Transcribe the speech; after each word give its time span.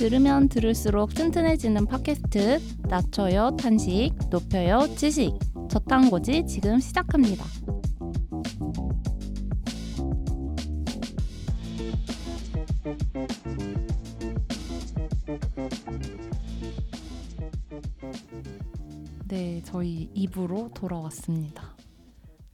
들으면 0.00 0.48
들을수록 0.48 1.12
튼튼해지는 1.12 1.84
팟캐스트 1.84 2.58
낮춰요 2.88 3.54
탄식 3.58 4.14
높여요 4.30 4.88
지식 4.96 5.34
저탄고지 5.68 6.46
지금 6.46 6.80
시작합니다. 6.80 7.44
네, 19.28 19.60
저희 19.66 20.08
2부로 20.16 20.72
돌아왔습니다. 20.72 21.79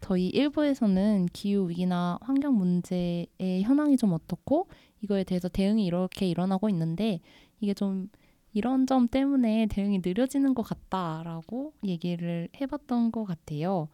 저희 0.07 0.31
1부에서는 0.31 1.27
기후 1.33 1.69
위기나 1.69 2.17
환경 2.21 2.57
문제의 2.57 3.63
현황이 3.65 3.97
좀 3.97 4.13
어떻고 4.13 4.69
이거에 5.01 5.25
대해서 5.25 5.49
대응이 5.49 5.85
이렇게 5.85 6.29
일어나고 6.29 6.69
있는데 6.69 7.19
이게 7.59 7.75
좀 7.75 8.09
이런 8.53 8.87
점 8.87 9.09
때문에 9.09 9.67
대응이 9.67 10.03
느려지는 10.05 10.55
것 10.55 10.63
같다라고 10.63 11.73
얘기를 11.83 12.49
해봤던 12.61 13.11
것 13.11 13.25
같아요. 13.25 13.89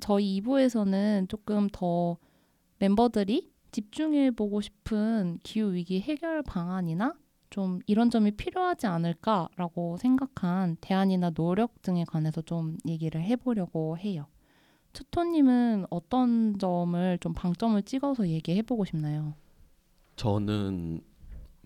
저희 0.00 0.40
2부에서는 0.40 1.28
조금 1.28 1.68
더 1.72 2.16
멤버들이 2.78 3.50
집중해 3.72 4.30
보고 4.30 4.60
싶은 4.60 5.40
기후 5.42 5.72
위기 5.72 6.00
해결 6.00 6.44
방안이나 6.44 7.16
좀 7.50 7.80
이런 7.88 8.10
점이 8.10 8.30
필요하지 8.36 8.86
않을까라고 8.86 9.96
생각한 9.96 10.76
대안이나 10.80 11.30
노력 11.30 11.82
등에 11.82 12.04
관해서 12.04 12.40
좀 12.40 12.78
얘기를 12.86 13.20
해보려고 13.20 13.98
해요. 13.98 14.28
투토님은 14.96 15.88
어떤 15.90 16.58
점을 16.58 17.18
좀 17.18 17.34
방점을 17.34 17.82
찍어서 17.82 18.28
얘기해 18.28 18.62
보고 18.62 18.86
싶나요? 18.86 19.34
저는 20.16 21.02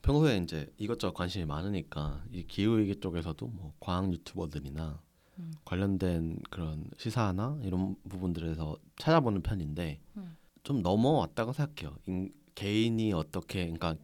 평소에 0.03 0.39
이제 0.39 0.72
이것저것 0.78 1.14
관심이 1.14 1.45
많으니까 1.45 2.25
이 2.33 2.42
기후위기 2.42 2.97
쪽에서도 2.98 3.47
뭐 3.47 3.72
과학 3.78 4.12
유튜버들이나 4.12 5.00
음. 5.39 5.53
관련된 5.64 6.41
그런 6.50 6.91
시사나 6.97 7.61
이런 7.62 7.95
부분들에서 8.09 8.77
찾아보는 8.97 9.42
편인데 9.42 10.00
음. 10.17 10.37
좀 10.65 10.83
넘어왔다고 10.83 11.53
생각해요. 11.53 11.97
인, 12.09 12.33
개인이 12.56 13.12
어떻게 13.12 13.62
그러니까 13.62 13.94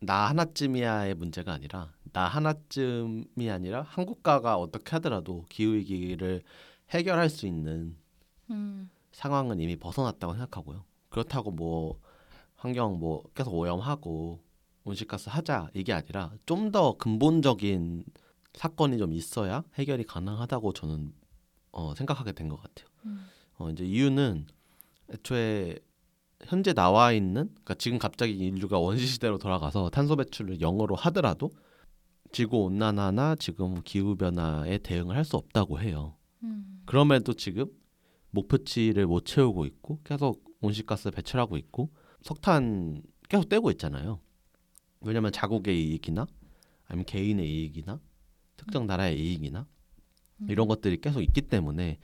나 0.00 0.28
하나쯤이야의 0.28 1.16
문제가 1.16 1.52
아니라 1.52 1.92
나 2.12 2.28
하나쯤이 2.28 3.50
아니라 3.50 3.82
한국가가 3.82 4.56
어떻게 4.56 4.92
하더라도 4.92 5.46
기후 5.48 5.72
위기를 5.72 6.44
해결할 6.90 7.28
수 7.28 7.48
있는 7.48 7.96
음. 8.50 8.90
상황은 9.12 9.60
이미 9.60 9.76
벗어났다고 9.76 10.32
생각하고요. 10.34 10.84
그렇다고 11.08 11.50
뭐 11.50 11.98
환경 12.56 12.98
뭐 12.98 13.24
계속 13.34 13.54
오염하고 13.54 14.40
온실가스 14.84 15.28
하자 15.30 15.70
이게 15.74 15.92
아니라 15.92 16.32
좀 16.46 16.70
더 16.72 16.96
근본적인 16.96 18.04
사건이 18.54 18.98
좀 18.98 19.12
있어야 19.12 19.62
해결이 19.74 20.04
가능하다고 20.04 20.72
저는 20.72 21.12
어, 21.72 21.94
생각하게 21.94 22.32
된 22.32 22.48
것 22.48 22.56
같아요. 22.60 22.88
음. 23.06 23.26
어, 23.58 23.70
이제 23.70 23.84
이유는 23.84 24.46
애초에 25.12 25.78
현재 26.44 26.72
나와 26.72 27.12
있는 27.12 27.48
그러니까 27.50 27.74
지금 27.74 27.98
갑자기 27.98 28.32
인류가 28.38 28.78
원시 28.80 29.06
시대로 29.06 29.38
돌아가서 29.38 29.90
탄소 29.90 30.16
배출을 30.16 30.60
영어로 30.60 30.94
하더라도 30.96 31.50
지구 32.32 32.58
온난화나 32.64 33.36
지금 33.36 33.82
기후 33.82 34.14
변화에 34.16 34.78
대응을 34.78 35.16
할 35.16 35.24
수 35.24 35.36
없다고 35.36 35.80
해요. 35.80 36.14
음. 36.42 36.82
그럼에도 36.86 37.32
지금 37.34 37.66
목표치를 38.30 39.06
못 39.06 39.24
채우고 39.24 39.66
있고 39.66 40.00
계속 40.04 40.44
온실가스 40.60 41.10
배출하고 41.10 41.56
있고 41.56 41.90
석탄 42.22 43.02
계속 43.28 43.48
떼고 43.48 43.70
있잖아요. 43.72 44.20
왜냐하면 45.00 45.32
자국의 45.32 45.90
이익이나 45.90 46.26
아니면 46.86 47.04
개인의 47.04 47.48
이익이나 47.48 48.00
특정 48.56 48.86
나라의 48.86 49.18
이익이나 49.18 49.66
이런 50.48 50.66
음. 50.66 50.68
것들이 50.68 51.00
계속 51.00 51.22
있기 51.22 51.42
때문에 51.42 51.98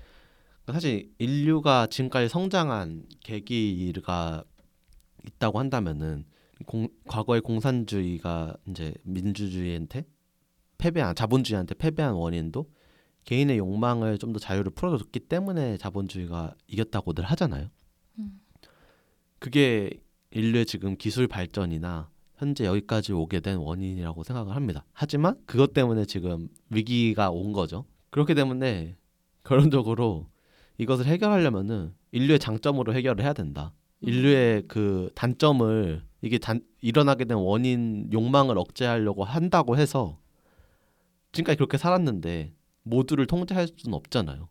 사실 0.66 1.12
인류가 1.18 1.86
지금까지 1.86 2.28
성장한 2.28 3.06
계기가 3.20 4.44
있다고 5.26 5.58
한다면은 5.58 6.24
공, 6.66 6.88
과거의 7.06 7.40
공산주의가 7.42 8.56
이제 8.68 8.94
민주주의한테 9.02 10.06
패배한 10.78 11.14
자본주의한테 11.14 11.74
패배한 11.74 12.14
원인도 12.14 12.70
개인의 13.24 13.58
욕망을 13.58 14.18
좀 14.18 14.32
더 14.32 14.38
자유를 14.38 14.72
풀어줬기 14.72 15.20
때문에 15.20 15.76
자본주의가 15.78 16.54
이겼다고들 16.66 17.24
하잖아요. 17.24 17.68
음. 18.18 18.40
그게 19.38 19.90
인류의 20.30 20.66
지금 20.66 20.96
기술 20.96 21.28
발전이나 21.28 22.10
현재 22.36 22.64
여기까지 22.64 23.12
오게 23.12 23.40
된 23.40 23.58
원인이라고 23.58 24.24
생각을 24.24 24.56
합니다. 24.56 24.84
하지만 24.92 25.36
그것 25.46 25.72
때문에 25.72 26.04
지금 26.04 26.48
위기가 26.70 27.30
온 27.30 27.52
거죠. 27.52 27.84
그렇기 28.10 28.34
때문에 28.34 28.96
결론적으로 29.44 30.28
이것을 30.78 31.06
해결하려면은 31.06 31.94
인류의 32.10 32.40
장점으로 32.40 32.92
해결을 32.94 33.24
해야 33.24 33.32
된다. 33.32 33.72
음. 34.02 34.08
인류의 34.08 34.64
그 34.66 35.10
단점을 35.14 36.02
이게 36.22 36.38
단, 36.38 36.60
일어나게 36.80 37.24
된 37.26 37.36
원인 37.36 38.08
욕망을 38.12 38.58
억제하려고 38.58 39.24
한다고 39.24 39.76
해서 39.76 40.18
지금까지 41.32 41.56
그렇게 41.56 41.78
살았는데 41.78 42.52
모두를 42.84 43.26
통제할 43.26 43.68
수는 43.76 43.94
없잖아요. 43.94 44.48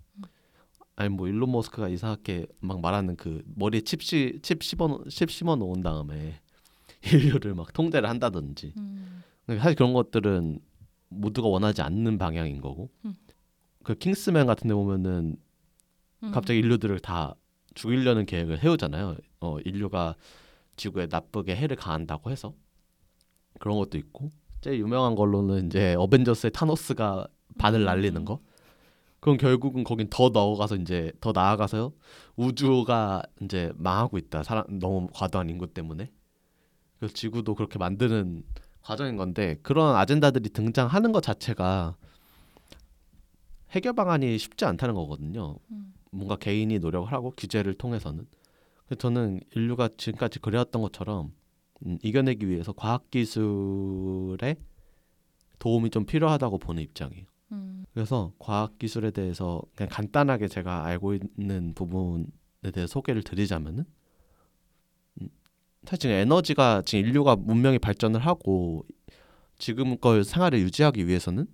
아니 0.96 1.10
뭐 1.10 1.28
일론 1.28 1.52
머스크가 1.52 1.90
이상하게 1.90 2.46
막 2.60 2.82
말하는 2.82 3.16
그 3.16 3.42
머리에 3.56 3.82
칩시 3.82 4.40
칩 4.44 4.62
씹어 4.64 5.06
칩 5.10 5.32
심어 5.32 5.56
놓은 5.56 5.82
다음에 5.82 6.40
인류를 7.12 7.56
막 7.56 7.74
통제를 7.74 8.08
한다든지 8.08 8.74
음. 8.78 9.24
사실 9.48 9.76
그런 9.76 9.94
것들은 9.94 10.60
모두가 11.10 11.48
원하지 11.48 11.82
않는 11.82 12.18
방향인 12.18 12.62
거고 12.62 12.90
음. 13.06 13.16
그 13.84 13.96
킹스맨 13.96 14.48
같은 14.48 14.68
데 14.68 14.74
보면은 14.74 15.36
음. 16.24 16.32
갑자기 16.32 16.60
인류들을 16.60 17.00
다 17.00 17.36
죽이려는 17.76 18.26
계획을 18.26 18.60
세우잖아요. 18.60 19.18
어 19.42 19.60
인류가 19.60 20.16
지구에 20.76 21.08
나쁘게 21.10 21.56
해를 21.56 21.76
가한다고 21.76 22.32
해서 22.32 22.54
그런 23.60 23.78
것도 23.78 23.98
있고 23.98 24.30
제일 24.62 24.80
유명한 24.80 25.16
걸로는 25.16 25.68
이제 25.68 25.96
어벤져스의 25.96 26.52
타노스가 26.52 27.28
바늘 27.58 27.84
날리는 27.86 28.26
거. 28.26 28.40
그럼 29.20 29.38
결국은 29.38 29.84
거긴 29.84 30.10
더 30.10 30.30
넣어가서 30.30 30.76
이제 30.76 31.14
더 31.22 31.32
나아가서요 31.32 31.94
우주가 32.36 33.24
이제 33.42 33.72
망하고 33.78 34.18
있다 34.18 34.44
사람 34.44 34.66
너무 34.80 35.08
과도한 35.14 35.50
인구 35.50 35.66
때문에 35.68 36.12
그래서 37.00 37.14
지구도 37.14 37.56
그렇게 37.56 37.80
만드는 37.80 38.44
과정인 38.82 39.16
건데 39.16 39.58
그런 39.64 39.96
아젠다들이 39.96 40.50
등장하는 40.50 41.14
것 41.14 41.24
자체가 41.24 41.96
해결 43.72 43.94
방안이 43.94 44.38
쉽지 44.38 44.66
않다는 44.66 44.94
거거든요. 44.94 45.56
음. 45.72 45.94
뭔가 46.12 46.36
개인이 46.36 46.78
노력을 46.80 47.12
하고 47.12 47.34
규제를 47.36 47.74
통해서는. 47.74 48.28
그래서 48.86 49.00
저는 49.00 49.40
인류가 49.56 49.90
지금까지 49.98 50.40
그래왔던 50.40 50.82
것처럼 50.82 51.34
음, 51.86 51.98
이겨내기 52.04 52.48
위해서 52.48 52.72
과학 52.72 53.10
기술의 53.10 54.58
도움이 55.60 55.90
좀 55.90 56.06
필요하다고 56.06 56.60
보는 56.60 56.84
입장이에요. 56.84 57.26
음. 57.54 57.86
그래서 57.94 58.34
과학 58.40 58.78
기술에 58.80 59.12
대해서 59.12 59.62
그냥 59.76 59.90
간단하게 59.92 60.48
제가 60.48 60.86
알고 60.86 61.14
있는 61.16 61.74
부분에 61.76 62.26
대해 62.74 62.88
소개를 62.88 63.24
드리자면은 63.24 63.86
음, 65.22 65.30
사실 65.86 66.00
지금 66.00 66.16
에너지가 66.16 66.82
지금 66.86 67.06
인류가 67.08 67.36
문명이 67.36 67.80
발전을 67.80 68.20
하고 68.20 68.86
지금 69.58 69.98
걸 69.98 70.24
생활을 70.24 70.60
유지하기 70.60 71.08
위해서는 71.08 71.48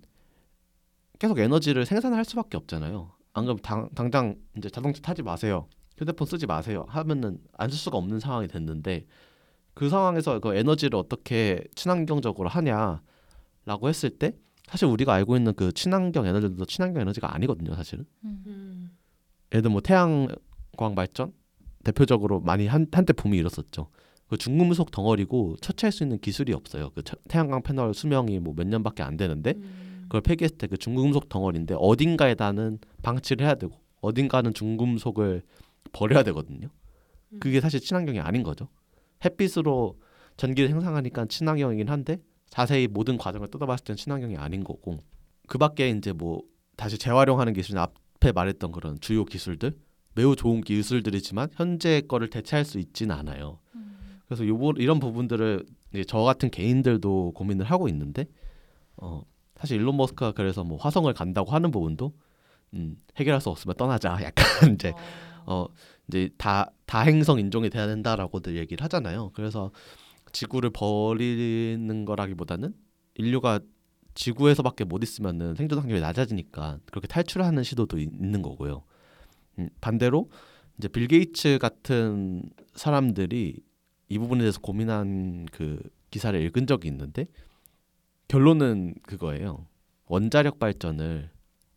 계속 1.18 1.38
에너지를 1.38 1.84
생산할 1.86 2.24
수밖에 2.24 2.56
없잖아요. 2.56 3.12
안 3.34 3.44
그러면 3.44 3.62
당, 3.62 3.88
당장 3.94 4.36
이제 4.56 4.70
자동차 4.70 5.00
타지 5.02 5.22
마세요. 5.22 5.68
휴대폰 5.98 6.26
쓰지 6.26 6.46
마세요. 6.46 6.86
하면은 6.88 7.38
안 7.58 7.68
쓸 7.70 7.78
수가 7.78 7.98
없는 7.98 8.20
상황이 8.20 8.48
됐는데 8.48 9.06
그 9.74 9.88
상황에서 9.90 10.40
그 10.40 10.54
에너지를 10.54 10.98
어떻게 10.98 11.62
친환경적으로 11.74 12.48
하냐라고 12.48 13.88
했을 13.88 14.10
때 14.10 14.34
사실 14.70 14.86
우리가 14.86 15.12
알고 15.14 15.36
있는 15.36 15.52
그 15.54 15.72
친환경 15.72 16.26
에너지도 16.26 16.64
친환경 16.64 17.02
에너지가 17.02 17.34
아니거든요, 17.34 17.74
사실은. 17.74 18.04
음. 18.24 18.90
예를 19.52 19.62
들어 19.62 19.72
뭐 19.72 19.80
태양광 19.80 20.94
발전 20.94 21.32
대표적으로 21.82 22.40
많이 22.40 22.66
한, 22.66 22.86
한때 22.92 23.12
붐이 23.12 23.36
일었었죠. 23.38 23.88
그 24.28 24.36
중금속 24.36 24.92
덩어리고 24.92 25.56
처치할 25.60 25.90
수 25.90 26.04
있는 26.04 26.18
기술이 26.20 26.52
없어요. 26.52 26.90
그 26.94 27.02
태양광 27.28 27.62
패널 27.62 27.92
수명이 27.94 28.38
뭐 28.38 28.54
몇 28.54 28.66
년밖에 28.68 29.02
안 29.02 29.16
되는데 29.16 29.54
음. 29.56 30.02
그걸 30.04 30.20
폐기했을 30.20 30.56
때 30.56 30.68
그 30.68 30.76
중금속 30.76 31.28
덩어리인데 31.28 31.74
어딘가에다는 31.76 32.78
방치를 33.02 33.44
해야 33.44 33.56
되고 33.56 33.72
어딘가는 34.00 34.54
중금속을 34.54 35.42
버려야 35.92 36.22
되거든요. 36.22 36.68
음. 37.32 37.40
그게 37.40 37.60
사실 37.60 37.80
친환경이 37.80 38.20
아닌 38.20 38.44
거죠. 38.44 38.68
햇빛으로 39.24 39.98
전기를 40.36 40.68
생산하니까 40.70 41.26
친환경이긴 41.26 41.88
한데 41.88 42.18
자세히 42.50 42.88
모든 42.88 43.16
과정을 43.16 43.48
뜯어봤을 43.48 43.84
땐 43.84 43.96
친환경이 43.96 44.36
아닌 44.36 44.64
거고 44.64 44.98
그 45.46 45.56
밖에 45.58 45.88
이제 45.88 46.12
뭐 46.12 46.42
다시 46.76 46.98
재활용하는 46.98 47.52
기술 47.52 47.78
앞에 47.78 48.32
말했던 48.32 48.72
그런 48.72 49.00
주요 49.00 49.24
기술들 49.24 49.76
매우 50.14 50.36
좋은 50.36 50.60
기술들이지만 50.60 51.50
현재 51.54 52.02
거를 52.02 52.28
대체할 52.30 52.64
수 52.64 52.78
있지는 52.78 53.14
않아요. 53.14 53.60
음. 53.74 54.20
그래서 54.26 54.46
요번 54.46 54.76
이런 54.76 54.98
부분들을 54.98 55.64
이제 55.92 56.04
저 56.04 56.18
같은 56.20 56.50
개인들도 56.50 57.32
고민을 57.32 57.66
하고 57.66 57.88
있는데 57.88 58.26
어 58.96 59.22
사실 59.56 59.78
일론 59.78 59.96
머스크가 59.96 60.32
그래서 60.32 60.64
뭐 60.64 60.78
화성을 60.78 61.12
간다고 61.14 61.52
하는 61.52 61.70
부분도 61.70 62.12
음, 62.74 62.96
해결할 63.16 63.40
수 63.40 63.50
없으면 63.50 63.76
떠나자 63.76 64.18
약간 64.24 64.74
이제 64.74 64.92
어 65.46 65.66
이제 66.08 66.30
다 66.38 66.70
다행성 66.86 67.38
인종이 67.38 67.70
돼야 67.70 67.86
된다라고들 67.86 68.56
얘기를 68.56 68.82
하잖아요. 68.84 69.30
그래서 69.34 69.70
지구를 70.32 70.70
버리는 70.70 72.04
거라기보다는 72.04 72.74
인류가 73.14 73.60
지구에서밖에 74.14 74.84
못 74.84 75.02
있으면은 75.02 75.54
생존 75.54 75.78
확률이 75.78 76.00
낮아지니까 76.00 76.78
그렇게 76.86 77.06
탈출하는 77.06 77.62
시도도 77.62 77.98
있- 77.98 78.12
있는 78.12 78.42
거고요. 78.42 78.82
음, 79.58 79.68
반대로 79.80 80.30
이제 80.78 80.88
빌 80.88 81.06
게이츠 81.06 81.58
같은 81.60 82.42
사람들이 82.74 83.56
이 84.08 84.18
부분에 84.18 84.40
대해서 84.40 84.60
고민한 84.60 85.46
그 85.52 85.80
기사를 86.10 86.40
읽은 86.40 86.66
적이 86.66 86.88
있는데 86.88 87.26
결론은 88.28 88.94
그거예요. 89.02 89.66
원자력 90.06 90.58
발전을 90.58 91.30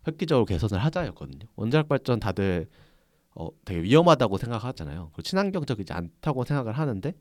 획기적으로 0.08 0.46
개선을 0.46 0.84
하자였거든요. 0.84 1.48
원자력 1.56 1.88
발전 1.88 2.20
다들 2.20 2.68
어, 3.36 3.50
되게 3.66 3.82
위험하다고 3.82 4.38
생각하잖아요. 4.38 5.12
친환경적이지 5.24 5.94
않다고 5.94 6.44
생각을 6.46 6.74
하는데 6.74 7.14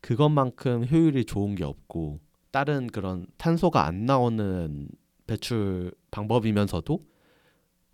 그것만큼 0.00 0.86
효율이 0.90 1.24
좋은 1.24 1.54
게 1.54 1.64
없고 1.64 2.20
다른 2.50 2.86
그런 2.86 3.26
탄소가 3.36 3.86
안 3.86 4.06
나오는 4.06 4.88
배출 5.26 5.92
방법이면서도 6.10 7.04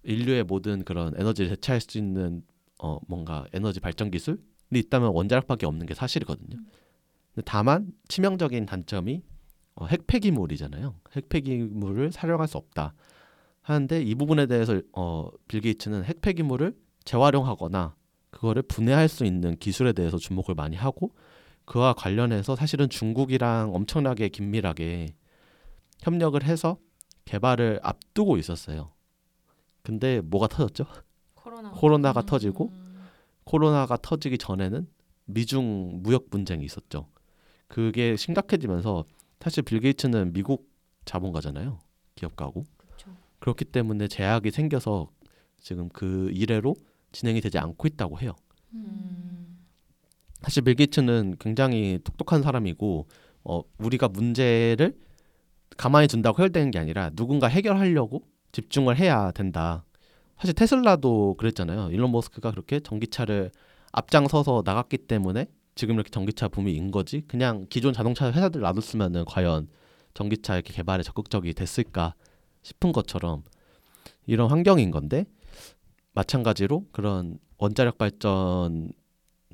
인류의 0.05 0.45
모든 0.45 0.85
그런 0.85 1.15
에너지를 1.17 1.51
대체할 1.51 1.81
수 1.81 1.99
있는 1.99 2.43
어, 2.79 2.99
뭔가 3.09 3.47
에너지 3.53 3.81
발전 3.81 4.11
기술이 4.11 4.39
있다면 4.71 5.13
원자력밖에 5.15 5.67
없는 5.67 5.87
게 5.87 5.95
사실이거든요. 5.95 6.59
근데 7.35 7.43
다만 7.45 7.93
치명적인 8.09 8.67
단점이 8.67 9.23
어, 9.77 9.87
핵폐기물이잖아요. 9.87 10.95
핵폐기물을 11.17 12.13
사용할 12.13 12.47
수 12.47 12.59
없다. 12.59 12.95
하는데 13.63 14.03
이 14.03 14.15
부분에 14.15 14.47
대해서 14.47 14.81
어, 14.93 15.31
빌 15.49 15.63
게이츠는 15.63 16.05
핵폐기물을 16.05 16.77
재활용하거나 17.05 17.97
그거를 18.31 18.63
분해할 18.63 19.09
수 19.09 19.25
있는 19.25 19.57
기술에 19.57 19.93
대해서 19.93 20.19
주목을 20.19 20.55
많이 20.55 20.77
하고 20.77 21.15
그와 21.65 21.95
관련해서 21.95 22.57
사실은 22.57 22.89
중국이랑 22.89 23.75
엄청나게 23.75 24.29
긴밀하게 24.29 25.15
협력을 26.01 26.43
해서 26.43 26.79
개발을 27.25 27.81
앞두고 27.83 28.37
있었어요. 28.37 28.93
근데 29.83 30.21
뭐가 30.21 30.49
터졌죠? 30.49 30.87
코로나 31.35 31.71
코로나가 31.71 32.21
음. 32.21 32.27
터지고 32.27 32.73
코로나가 33.45 33.97
터지기 33.97 34.39
전에는 34.39 34.87
미중 35.27 36.03
무역 36.03 36.31
분쟁이 36.31 36.65
있었죠. 36.65 37.09
그게 37.69 38.17
심각해지면서 38.17 39.05
사실 39.41 39.63
빌 39.63 39.81
게이츠는 39.81 40.33
미국 40.33 40.71
자본가잖아요. 41.05 41.79
기업가고. 42.15 42.65
그렇죠. 42.77 43.11
그렇기 43.39 43.67
때문에 43.67 44.09
제약이 44.09 44.51
생겨서 44.51 45.11
지금 45.59 45.89
그 45.91 46.31
이래로 46.33 46.75
진행이 47.13 47.41
되지 47.41 47.59
않고 47.59 47.87
있다고 47.89 48.21
해요. 48.21 48.33
음. 48.73 49.34
사실 50.45 50.63
빌 50.63 50.75
게이츠는 50.75 51.37
굉장히 51.41 51.99
똑똑한 52.05 52.43
사람이고 52.43 53.07
어, 53.45 53.63
우리가 53.79 54.09
문제를 54.09 54.95
가만히 55.79 56.07
둔다고 56.07 56.37
해결되는 56.37 56.71
게 56.71 56.79
아니라 56.79 57.11
누군가 57.11 57.47
해결하려고 57.47 58.23
집중을 58.53 58.99
해야 58.99 59.31
된다. 59.31 59.87
사실 60.39 60.55
테슬라도 60.55 61.35
그랬잖아요. 61.39 61.91
일론 61.93 62.13
머스크가 62.13 62.51
그렇게 62.51 62.81
전기차를 62.81 63.53
앞장서서 63.93 64.63
나갔기 64.67 64.99
때문에 64.99 65.47
지금 65.75 65.95
이렇게 65.95 66.11
전기차 66.11 66.49
붐이 66.49 66.75
인 66.75 66.91
거지. 66.91 67.23
그냥 67.27 67.65
기존 67.71 67.95
자동차 67.95 68.31
회사들 68.31 68.61
놔뒀으면은 68.61 69.25
과연 69.25 69.69
전기차 70.13 70.57
이렇게 70.57 70.75
개발에 70.75 71.03
적극적이 71.03 71.55
됐을까 71.55 72.15
싶은 72.63 72.93
것처럼 72.93 73.45
이런 74.27 74.51
환경인 74.51 74.91
건데 74.91 75.25
마찬가지로 76.13 76.87
그런 76.93 77.39
원자력 77.57 77.97
발전 77.97 78.93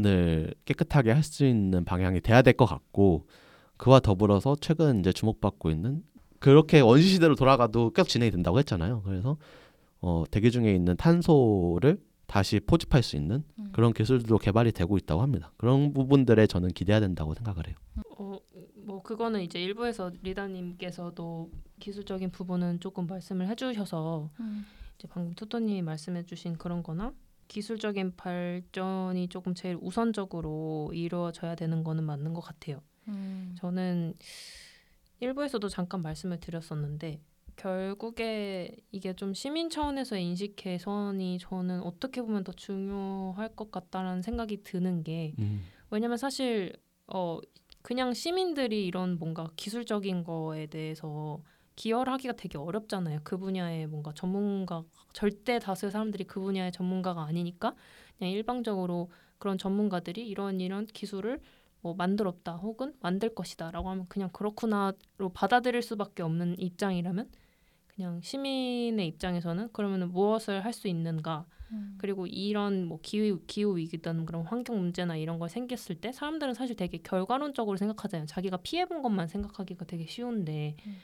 을 0.07 0.55
깨끗하게 0.65 1.11
할 1.13 1.23
수 1.23 1.45
있는 1.47 1.85
방향이 1.85 2.21
돼야 2.21 2.43
될 2.43 2.55
것 2.55 2.67
같고 2.67 3.27
그와 3.77 4.01
더불어서 4.01 4.57
최근 4.61 5.01
이제 5.01 5.13
주목받고 5.13 5.71
있는 5.71 6.03
그렇게 6.39 6.81
원시 6.81 7.09
시대로 7.09 7.35
돌아가도 7.35 7.91
계속 7.91 8.09
진행이 8.09 8.31
된다고 8.31 8.59
했잖아요. 8.59 9.03
그래서 9.03 9.37
어, 10.01 10.25
대기 10.31 10.51
중에 10.51 10.75
있는 10.75 10.97
탄소를 10.97 12.01
다시 12.27 12.61
포집할 12.61 13.03
수 13.03 13.17
있는 13.17 13.43
음. 13.59 13.71
그런 13.73 13.93
기술도 13.93 14.39
개발이 14.39 14.73
되고 14.73 14.97
있다고 14.97 15.21
합니다. 15.21 15.53
그런 15.57 15.93
부분들에 15.93 16.47
저는 16.47 16.71
기대해야 16.71 17.01
된다고 17.01 17.35
생각을 17.35 17.67
해요. 17.69 17.77
어, 18.19 18.39
뭐 18.77 19.03
그거는 19.03 19.43
이제 19.43 19.61
일부에서 19.63 20.11
리다님께서도 20.23 21.51
기술적인 21.81 22.31
부분은 22.31 22.81
조금 22.81 23.07
말씀을 23.07 23.49
해주셔서 23.49 24.31
음. 24.41 24.65
이제 24.99 25.09
방금 25.09 25.35
토토님이 25.35 25.83
말씀해주신 25.83 26.57
그런 26.57 26.83
거나 26.83 27.13
기술적인 27.51 28.15
발전이 28.17 29.29
조금 29.29 29.55
제일 29.55 29.77
우선적으로 29.81 30.93
이루어져야 30.95 31.57
되는 31.57 31.83
거는 31.83 32.05
맞는 32.05 32.33
것 32.33 32.41
같아요. 32.41 32.81
음. 33.09 33.57
저는 33.59 34.15
일부에서도 35.19 35.69
잠깐 35.69 36.01
말씀을 36.01 36.39
드렸었는데 36.39 37.21
결국에 37.57 38.77
이게 38.93 39.15
좀 39.15 39.35
시민 39.35 39.69
차원에서의 39.69 40.25
인식 40.25 40.55
개선이 40.55 41.39
저는 41.41 41.83
어떻게 41.83 42.23
보면 42.23 42.45
더 42.45 42.53
중요할 42.53 43.55
것 43.57 43.73
같다라는 43.73 44.23
생각이 44.23 44.63
드는 44.63 45.03
게 45.03 45.35
음. 45.41 45.63
왜냐면 45.91 46.19
사실 46.19 46.73
어 47.09 47.41
그냥 47.83 48.15
시민들이 48.15 48.87
이런 48.87 49.19
뭔가 49.19 49.51
기술적인 49.57 50.23
거에 50.23 50.69
대해서 50.69 51.43
기여를 51.81 52.13
하기가 52.13 52.35
되게 52.35 52.59
어렵잖아요. 52.59 53.21
그 53.25 53.39
분야의 53.39 53.87
뭔가 53.87 54.13
전문가 54.15 54.85
절대 55.15 55.59
다수의 55.59 55.91
사람들이 55.91 56.25
그 56.25 56.39
분야의 56.39 56.73
전문가가 56.73 57.23
아니니까 57.23 57.75
그냥 58.19 58.33
일방적으로 58.35 59.11
그런 59.39 59.57
전문가들이 59.57 60.29
이런 60.29 60.61
이런 60.61 60.85
기술을 60.85 61.41
뭐 61.81 61.95
만들었다 61.95 62.57
혹은 62.57 62.93
만들 63.01 63.35
것이다라고 63.35 63.89
하면 63.89 64.07
그냥 64.09 64.29
그렇구나로 64.31 65.31
받아들일 65.33 65.81
수밖에 65.81 66.23
없는 66.23 66.59
입장이라면 66.59 67.31
그냥 67.87 68.21
시민의 68.21 69.07
입장에서는 69.09 69.73
그러면은 69.73 70.13
무엇을 70.13 70.63
할 70.63 70.75
수 70.75 70.87
있는가 70.87 71.47
음. 71.73 71.95
그리고 71.97 72.27
이런 72.27 72.85
뭐 72.85 72.99
기후 73.03 73.41
기후 73.47 73.79
위기든 73.79 74.27
그런 74.27 74.45
환경 74.45 74.79
문제나 74.79 75.17
이런 75.17 75.39
거 75.39 75.49
생겼을 75.49 75.95
때 75.97 76.13
사람들은 76.13 76.53
사실 76.53 76.77
되게 76.77 76.99
결과론적으로 76.99 77.79
생각하잖아요. 77.79 78.27
자기가 78.27 78.59
피해 78.59 78.85
본 78.85 79.01
것만 79.01 79.29
생각하기가 79.29 79.87
되게 79.87 80.07
쉬운데 80.07 80.77
음. 80.87 80.99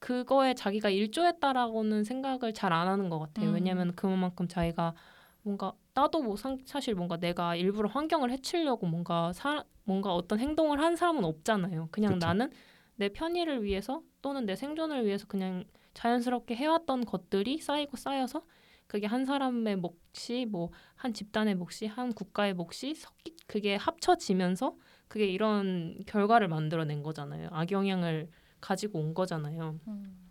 그거에 0.00 0.54
자기가 0.54 0.90
일조했다라고는 0.90 2.04
생각을 2.04 2.52
잘 2.54 2.72
안 2.72 2.88
하는 2.88 3.08
것 3.08 3.18
같아요. 3.18 3.50
음. 3.50 3.54
왜냐하면 3.54 3.94
그만큼 3.96 4.46
자기가 4.48 4.94
뭔가 5.42 5.72
나도 5.94 6.22
뭐 6.22 6.36
상, 6.36 6.58
사실 6.66 6.94
뭔가 6.94 7.16
내가 7.16 7.56
일부러 7.56 7.88
환경을 7.88 8.30
해치려고 8.30 8.86
뭔가 8.86 9.32
사, 9.32 9.64
뭔가 9.84 10.14
어떤 10.14 10.38
행동을 10.40 10.80
한 10.80 10.96
사람은 10.96 11.24
없잖아요. 11.24 11.88
그냥 11.90 12.14
그쵸. 12.14 12.26
나는 12.26 12.50
내 12.96 13.08
편의를 13.08 13.62
위해서 13.64 14.02
또는 14.22 14.46
내 14.46 14.56
생존을 14.56 15.06
위해서 15.06 15.26
그냥 15.26 15.64
자연스럽게 15.94 16.54
해왔던 16.56 17.04
것들이 17.06 17.58
쌓이고 17.58 17.96
쌓여서 17.96 18.42
그게 18.86 19.06
한 19.06 19.24
사람의 19.24 19.76
몫이 19.76 20.46
뭐 20.46 20.70
한 20.96 21.12
집단의 21.14 21.54
몫이 21.54 21.86
한 21.86 22.12
국가의 22.12 22.54
몫이 22.54 22.94
섞이 22.94 23.36
그게 23.46 23.76
합쳐지면서 23.76 24.76
그게 25.08 25.26
이런 25.26 25.96
결과를 26.06 26.48
만들어낸 26.48 27.02
거잖아요. 27.02 27.48
악영향을 27.52 28.28
가지고 28.60 29.00
온 29.00 29.14
거잖아요. 29.14 29.78
음. 29.88 30.28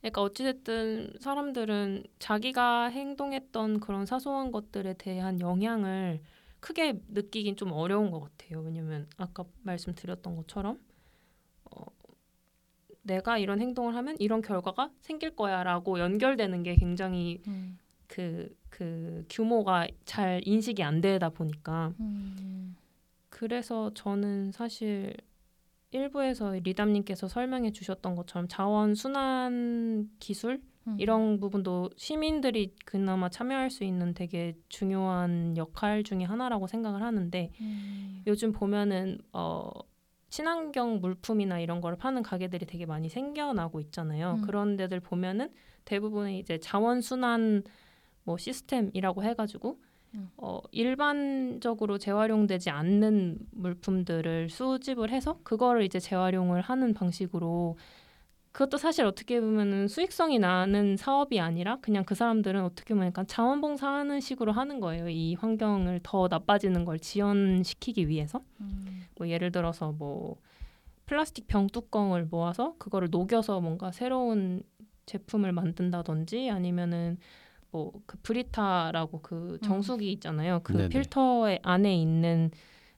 그러니까 0.00 0.22
어찌됐든 0.22 1.14
사람들은 1.20 2.04
자기가 2.18 2.90
행동했던 2.90 3.80
그런 3.80 4.06
사소한 4.06 4.52
것들에 4.52 4.94
대한 4.94 5.40
영향을 5.40 6.20
크게 6.60 7.00
느끼긴 7.08 7.56
좀 7.56 7.72
어려운 7.72 8.10
것 8.10 8.20
같아요. 8.20 8.60
왜냐면 8.60 9.08
아까 9.16 9.44
말씀드렸던 9.62 10.36
것처럼 10.36 10.78
어, 11.64 11.84
내가 13.02 13.38
이런 13.38 13.60
행동을 13.60 13.94
하면 13.96 14.16
이런 14.18 14.42
결과가 14.42 14.90
생길 15.00 15.34
거야라고 15.34 15.98
연결되는 15.98 16.62
게 16.62 16.76
굉장히 16.76 17.40
음. 17.46 17.78
그, 18.06 18.54
그 18.68 19.24
규모가 19.28 19.88
잘 20.04 20.40
인식이 20.44 20.82
안 20.82 21.00
되다 21.00 21.30
보니까 21.30 21.92
음. 22.00 22.76
그래서 23.28 23.92
저는 23.94 24.52
사실 24.52 25.14
일부에서 25.90 26.52
리담님께서 26.52 27.28
설명해 27.28 27.72
주셨던 27.72 28.16
것처럼 28.16 28.48
자원 28.48 28.94
순환 28.94 30.10
기술 30.18 30.62
음. 30.86 30.96
이런 30.98 31.40
부분도 31.40 31.90
시민들이 31.96 32.74
그나마 32.84 33.28
참여할 33.28 33.70
수 33.70 33.84
있는 33.84 34.14
되게 34.14 34.56
중요한 34.68 35.56
역할 35.56 36.02
중에 36.02 36.24
하나라고 36.24 36.66
생각을 36.66 37.02
하는데 37.02 37.50
음. 37.60 38.22
요즘 38.26 38.52
보면은 38.52 39.18
어 39.32 39.70
친환경 40.28 41.00
물품이나 41.00 41.60
이런 41.60 41.80
거를 41.80 41.96
파는 41.96 42.22
가게들이 42.22 42.66
되게 42.66 42.84
많이 42.84 43.08
생겨나고 43.08 43.80
있잖아요. 43.80 44.36
음. 44.38 44.42
그런 44.42 44.76
데들 44.76 45.00
보면은 45.00 45.50
대부분의 45.84 46.38
이제 46.38 46.58
자원 46.58 47.00
순환 47.00 47.62
뭐 48.24 48.36
시스템이라고 48.36 49.22
해가지고 49.22 49.78
음. 49.80 49.85
어 50.36 50.60
일반적으로 50.70 51.98
재활용되지 51.98 52.70
않는 52.70 53.38
물품들을 53.50 54.48
수집을 54.48 55.10
해서 55.10 55.38
그거를 55.42 55.82
이제 55.82 56.00
재활용을 56.00 56.60
하는 56.62 56.94
방식으로 56.94 57.76
그것도 58.52 58.78
사실 58.78 59.04
어떻게 59.04 59.38
보면은 59.38 59.86
수익성이 59.86 60.38
나는 60.38 60.96
사업이 60.96 61.38
아니라 61.40 61.76
그냥 61.82 62.04
그 62.04 62.14
사람들은 62.14 62.64
어떻게 62.64 62.94
보면 62.94 63.08
약간 63.08 63.26
자원봉사하는 63.26 64.20
식으로 64.20 64.52
하는 64.52 64.80
거예요. 64.80 65.10
이 65.10 65.34
환경을 65.34 66.00
더 66.02 66.26
나빠지는 66.28 66.86
걸 66.86 66.98
지연시키기 66.98 68.08
위해서. 68.08 68.40
음. 68.62 69.04
뭐 69.16 69.28
예를 69.28 69.52
들어서 69.52 69.92
뭐 69.92 70.40
플라스틱 71.04 71.46
병 71.48 71.66
뚜껑을 71.66 72.24
모아서 72.30 72.74
그거를 72.78 73.08
녹여서 73.10 73.60
뭔가 73.60 73.92
새로운 73.92 74.62
제품을 75.04 75.52
만든다든지 75.52 76.48
아니면은 76.50 77.18
뭐 77.76 77.92
그 78.06 78.16
브리타라고 78.22 79.20
그 79.22 79.58
정수기 79.62 80.10
있잖아요. 80.12 80.60
그 80.62 80.72
네네. 80.72 80.88
필터의 80.88 81.60
안에 81.62 81.94
있는 81.94 82.50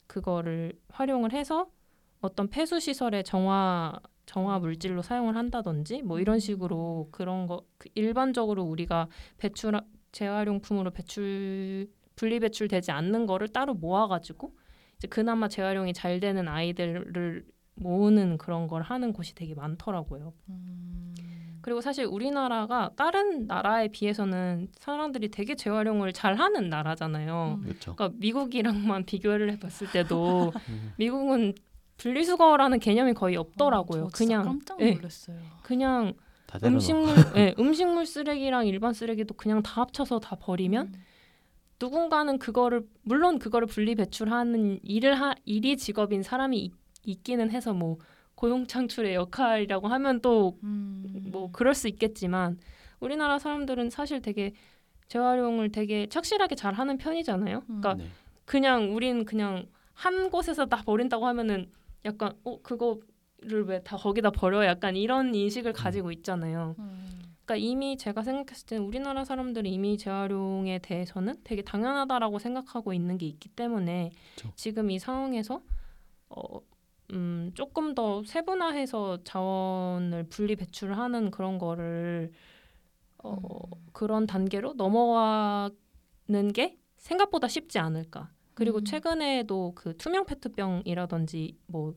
그거를 0.07 0.73
활용을 0.89 1.33
해서 1.33 1.69
어떤 2.21 2.49
폐수 2.49 2.81
시설의 2.81 3.25
정화 3.25 3.99
정화 4.27 4.59
물질로 4.59 5.03
사용을 5.03 5.37
한다든지 5.37 6.03
뭐 6.03 6.21
이런 6.21 6.39
식으로 6.39 7.09
그런 7.11 7.47
거그 7.47 7.89
일반적으로 7.95 8.63
우리가 8.63 9.09
배출 9.39 9.73
재활용품으로 10.13 10.91
배출 10.91 11.89
분리 12.17 12.41
배출되지 12.41 12.91
않는 12.91 13.27
거를 13.27 13.49
따로 13.49 13.75
모아가지고 13.75 14.53
이제 14.97 15.09
그나마 15.09 15.49
재활용이 15.49 15.93
잘 15.93 16.21
되는 16.21 16.49
아이들을 16.49 17.45
모으는 17.77 18.39
그런 18.39 18.67
걸 18.67 18.83
하는 18.83 19.13
곳이 19.13 19.35
되게 19.35 19.55
많더라고요. 19.55 20.35
음. 20.49 21.15
그리고 21.69 21.83
사실 21.83 22.07
우리나라가 22.07 22.91
다른 22.97 23.47
나라에 23.47 23.89
비해서는 23.89 24.69
사람들이 24.79 25.29
되게 25.31 25.55
재활용을 25.55 26.15
잘하는 26.15 26.71
나라잖아요. 26.71 27.59
음. 27.59 27.63
그렇죠. 27.63 27.95
그러니까 27.95 28.17
미국이랑만 28.19 29.05
비교를 29.05 29.53
해봤을 29.53 29.93
때도 29.93 30.51
음. 30.71 30.93
미국은 30.97 31.53
분리수거라는 31.99 32.79
개념이 32.79 33.13
거의 33.13 33.37
없더라고요. 33.37 34.05
어, 34.05 34.09
저 34.09 34.17
진짜 34.17 34.39
그냥 34.39 34.45
깜짝 34.47 34.81
예, 34.81 34.93
놀랐어요. 34.93 35.37
그냥 35.63 36.15
다 36.47 36.59
때려넣어. 36.59 36.75
음식물 36.75 37.15
예, 37.37 37.55
음식물 37.59 38.07
쓰레기랑 38.07 38.67
일반 38.67 38.95
쓰레기도 38.95 39.35
그냥 39.35 39.63
다 39.63 39.83
합쳐서 39.83 40.21
다 40.21 40.37
버리면 40.41 40.87
음. 40.87 41.05
누군가는 41.79 42.39
그거를 42.39 42.87
물론 43.03 43.39
그거를 43.39 43.67
분리 43.69 43.95
배출하는 43.95 44.81
일을 44.83 45.21
하, 45.21 45.35
일이 45.45 45.77
직업인 45.77 46.23
사람이 46.23 46.59
있, 46.59 46.73
있기는 47.05 47.51
해서 47.51 47.75
뭐 47.75 47.99
고용 48.39 48.69
창출의 48.69 49.17
역할이라고 49.17 49.89
하면 49.89 50.21
또 50.21 50.57
음. 50.63 51.18
뭐 51.29 51.51
그럴 51.53 51.75
수 51.75 51.89
있겠지만 51.89 52.59
우리나라 53.01 53.39
사람들은 53.39 53.91
사실 53.91 54.21
되게 54.23 54.53
재활용을 55.09 55.71
되게 55.73 56.07
착실하게 56.09 56.55
잘 56.55 56.75
하는 56.75 56.99
편이잖아요. 56.99 57.63
그러니까 57.67 57.95
네. 57.95 58.07
그냥 58.45 58.95
우린 58.95 59.25
그냥 59.25 59.67
한 59.95 60.31
곳에서 60.31 60.67
다 60.67 60.83
버린다고 60.85 61.27
하면은 61.27 61.71
약간 62.05 62.33
어 62.45 62.61
그거를 62.63 63.65
왜 63.67 63.81
다 63.83 63.97
거기다 63.97 64.31
버려 64.31 64.65
약간 64.67 64.97
이런 64.97 65.35
인식을 65.35 65.73
가지고 65.73 66.13
있잖아요. 66.13 66.75
음. 66.79 67.23
그러니까 67.45 67.57
이미 67.67 67.97
제가 67.97 68.23
생각했을 68.23 68.67
때는 68.67 68.85
우리나라 68.85 69.25
사람들이 69.25 69.71
이미 69.73 69.97
재활용에 69.97 70.81
대해서는 70.81 71.37
되게 71.45 71.63
당연하다라고 71.63 72.39
생각하고 72.39 72.93
있는 72.93 73.17
게 73.17 73.25
있기 73.27 73.49
때문에 73.49 74.11
그쵸. 74.37 74.53
지금 74.55 74.91
이 74.91 74.99
상황에서 74.99 75.63
어, 76.29 76.61
음, 77.13 77.51
조금 77.55 77.95
더 77.95 78.23
세분화해서 78.25 79.25
자원을 79.25 80.25
분리 80.29 80.57
배출하는 80.57 81.31
그런 81.31 81.59
거를 81.59 82.33
어, 83.19 83.33
음. 83.35 83.87
그런 83.93 84.27
단계로 84.27 84.75
넘어가는 84.75 85.73
게 86.55 86.79
생각보다 86.97 87.49
쉽지 87.49 87.79
않을까. 87.79 88.31
그리고 88.55 88.79
음. 88.79 88.85
최근에도 88.85 89.73
그 89.75 89.97
투명 89.97 90.27
페트병이라든지 90.27 91.59
뭐 91.67 91.95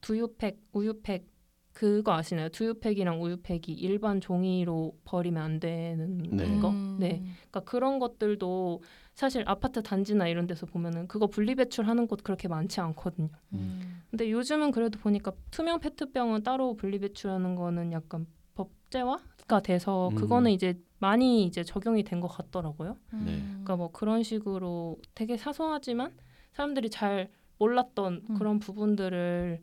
두유팩, 0.00 0.60
우유팩 0.72 1.26
그거 1.72 2.12
아시나요? 2.12 2.48
두유팩이랑 2.50 3.22
우유팩이 3.22 3.62
일반 3.68 4.20
종이로 4.20 4.96
버리면 5.04 5.42
안 5.42 5.60
되는 5.60 6.18
네. 6.18 6.58
거. 6.60 6.70
음. 6.70 6.96
네. 6.98 7.22
그러니까 7.50 7.60
그런 7.60 7.98
것들도 7.98 8.82
사실 9.14 9.44
아파트 9.46 9.82
단지나 9.82 10.28
이런 10.28 10.46
데서 10.46 10.66
보면은 10.66 11.06
그거 11.08 11.26
분리 11.26 11.54
배출하는 11.54 12.06
곳 12.06 12.22
그렇게 12.22 12.48
많지 12.48 12.80
않거든요. 12.80 13.28
음. 13.52 14.02
근데 14.10 14.30
요즘은 14.30 14.72
그래도 14.72 14.98
보니까 14.98 15.32
투명 15.50 15.78
페트병은 15.80 16.42
따로 16.42 16.74
분리 16.74 16.98
배출하는 16.98 17.54
거는 17.54 17.92
약간 17.92 18.26
법제화가 18.54 19.60
돼서 19.62 20.08
음. 20.08 20.14
그거는 20.16 20.50
이제 20.50 20.78
많이 20.98 21.44
이제 21.44 21.62
적용이 21.62 22.02
된 22.04 22.20
것 22.20 22.28
같더라고요. 22.28 22.96
네. 23.12 23.18
음. 23.18 23.48
그러니까 23.64 23.76
뭐 23.76 23.90
그런 23.92 24.22
식으로 24.22 24.98
되게 25.14 25.36
사소하지만 25.36 26.12
사람들이 26.52 26.90
잘 26.90 27.30
몰랐던 27.58 28.22
음. 28.30 28.34
그런 28.36 28.58
부분들을 28.58 29.60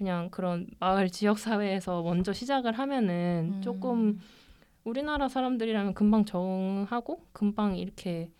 그냥 0.00 0.30
그런 0.30 0.66
마을 0.78 1.10
지역 1.10 1.38
사회에서 1.38 2.02
먼저 2.02 2.32
시작을 2.32 2.72
하면은 2.72 3.52
음. 3.56 3.60
조금 3.60 4.18
우리나라 4.82 5.28
사람들이라면 5.28 5.92
금방 5.92 6.24
적응하고 6.24 7.26
금방 7.32 7.76
이렇게 7.76 8.32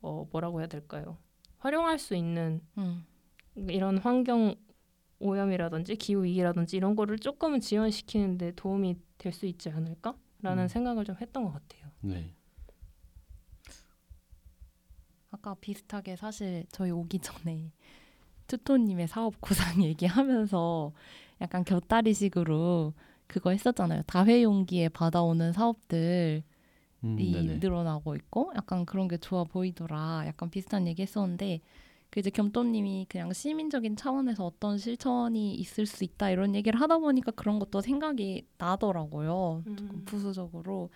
어 0.00 0.26
뭐라고 0.32 0.60
해야 0.60 0.66
될까요? 0.68 1.18
활용할 1.58 1.98
수 1.98 2.16
있는 2.16 2.62
음. 2.78 3.04
이런 3.68 3.98
환경 3.98 4.54
오염이라든지 5.18 5.96
기후 5.96 6.24
위기라든지 6.24 6.78
이런 6.78 6.96
거를 6.96 7.18
조금은 7.18 7.60
지연시키는데 7.60 8.52
도움이 8.56 8.96
될 9.18 9.34
수 9.34 9.44
있지 9.44 9.68
않을까라는 9.68 10.62
음. 10.64 10.68
생각을 10.68 11.04
좀 11.04 11.14
했던 11.20 11.44
것 11.44 11.52
같아요. 11.52 11.90
네. 12.00 12.32
아까 15.30 15.54
비슷하게 15.60 16.16
사실 16.16 16.64
저희 16.72 16.90
오기 16.90 17.18
전에 17.18 17.70
투토님의 18.52 19.08
사업 19.08 19.40
구상 19.40 19.82
얘기하면서 19.82 20.92
약간 21.40 21.64
곁다리식으로 21.64 22.92
그거 23.26 23.50
했었잖아요. 23.50 24.02
다회용기에 24.06 24.90
받아오는 24.90 25.52
사업들이 25.52 26.42
음. 27.02 27.16
늘어나고 27.60 28.14
있고 28.16 28.52
약간 28.54 28.84
그런 28.84 29.08
게 29.08 29.16
좋아 29.16 29.44
보이더라. 29.44 30.24
약간 30.26 30.50
비슷한 30.50 30.86
얘기 30.86 31.00
했었는데 31.00 31.60
그 32.10 32.20
이제 32.20 32.28
겸또님이 32.28 33.06
그냥 33.08 33.32
시민적인 33.32 33.96
차원에서 33.96 34.44
어떤 34.44 34.76
실천이 34.76 35.54
있을 35.54 35.86
수 35.86 36.04
있다 36.04 36.28
이런 36.28 36.54
얘기를 36.54 36.78
하다 36.78 36.98
보니까 36.98 37.30
그런 37.30 37.58
것도 37.58 37.80
생각이 37.80 38.46
나더라고요. 38.58 39.62
음. 39.66 40.02
부수적으로 40.04 40.90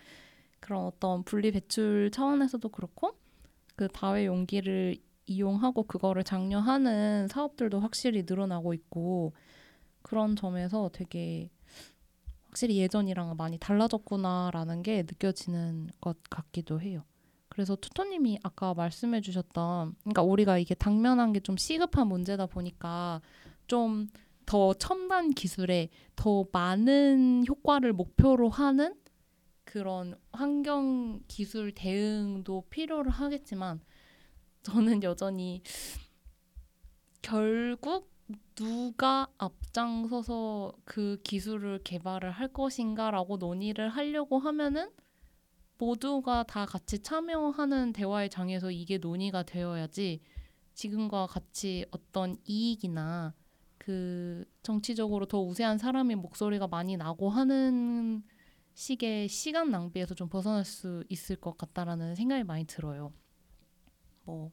그런 0.59 0.85
어떤 0.85 1.23
분리 1.23 1.51
배출 1.51 2.11
차원에서도 2.11 2.69
그렇고 2.69 3.15
그 3.75 3.87
다회 3.87 4.27
용기를 4.27 4.97
이용하고 5.27 5.83
그거를 5.83 6.23
장려하는 6.23 7.27
사업들도 7.29 7.79
확실히 7.79 8.23
늘어나고 8.27 8.73
있고 8.73 9.33
그런 10.01 10.35
점에서 10.35 10.89
되게 10.93 11.49
확실히 12.45 12.77
예전이랑 12.77 13.35
많이 13.37 13.57
달라졌구나라는 13.59 14.81
게 14.81 15.03
느껴지는 15.03 15.89
것 16.01 16.17
같기도 16.29 16.81
해요. 16.81 17.03
그래서 17.49 17.75
투토님이 17.75 18.39
아까 18.43 18.73
말씀해 18.73 19.21
주셨던 19.21 19.95
그러니까 20.03 20.21
우리가 20.23 20.57
이게 20.57 20.73
당면한 20.75 21.33
게 21.33 21.39
좀 21.41 21.57
시급한 21.57 22.07
문제다 22.07 22.47
보니까 22.47 23.21
좀 23.67 24.09
더 24.47 24.73
첨단 24.73 25.31
기술에 25.31 25.89
더 26.15 26.45
많은 26.53 27.43
효과를 27.47 27.91
목표로 27.91 28.49
하는 28.49 28.95
그런 29.65 30.15
환경 30.31 31.19
기술 31.27 31.73
대응도 31.73 32.63
필요를 32.69 33.11
하겠지만 33.11 33.81
저는 34.67 35.01
여전히 35.03 35.61
결국 37.21 38.11
누가 38.53 39.29
앞장서서 39.37 40.73
그 40.83 41.21
기술을 41.23 41.79
개발을 41.85 42.31
할 42.31 42.51
것인가라고 42.51 43.37
논의를 43.37 43.87
하려고 43.87 44.39
하면은 44.39 44.89
모두가 45.77 46.43
다 46.43 46.65
같이 46.65 46.99
참여하는 46.99 47.93
대화의 47.93 48.29
장에서 48.29 48.69
이게 48.69 48.97
논의가 48.97 49.43
되어야지 49.43 50.19
지금과 50.73 51.27
같이 51.27 51.85
어떤 51.91 52.35
이익이나 52.43 53.33
그 53.77 54.43
정치적으로 54.63 55.27
더 55.27 55.39
우세한 55.39 55.77
사람의 55.77 56.17
목소리가 56.17 56.67
많이 56.67 56.97
나고 56.97 57.29
하는 57.29 58.21
식의 58.73 59.29
시간 59.29 59.71
낭비에서 59.71 60.13
좀 60.13 60.27
벗어날 60.27 60.65
수 60.65 61.05
있을 61.07 61.37
것 61.37 61.57
같다라는 61.57 62.15
생각이 62.15 62.43
많이 62.43 62.65
들어요. 62.65 63.13
뭐 64.27 64.51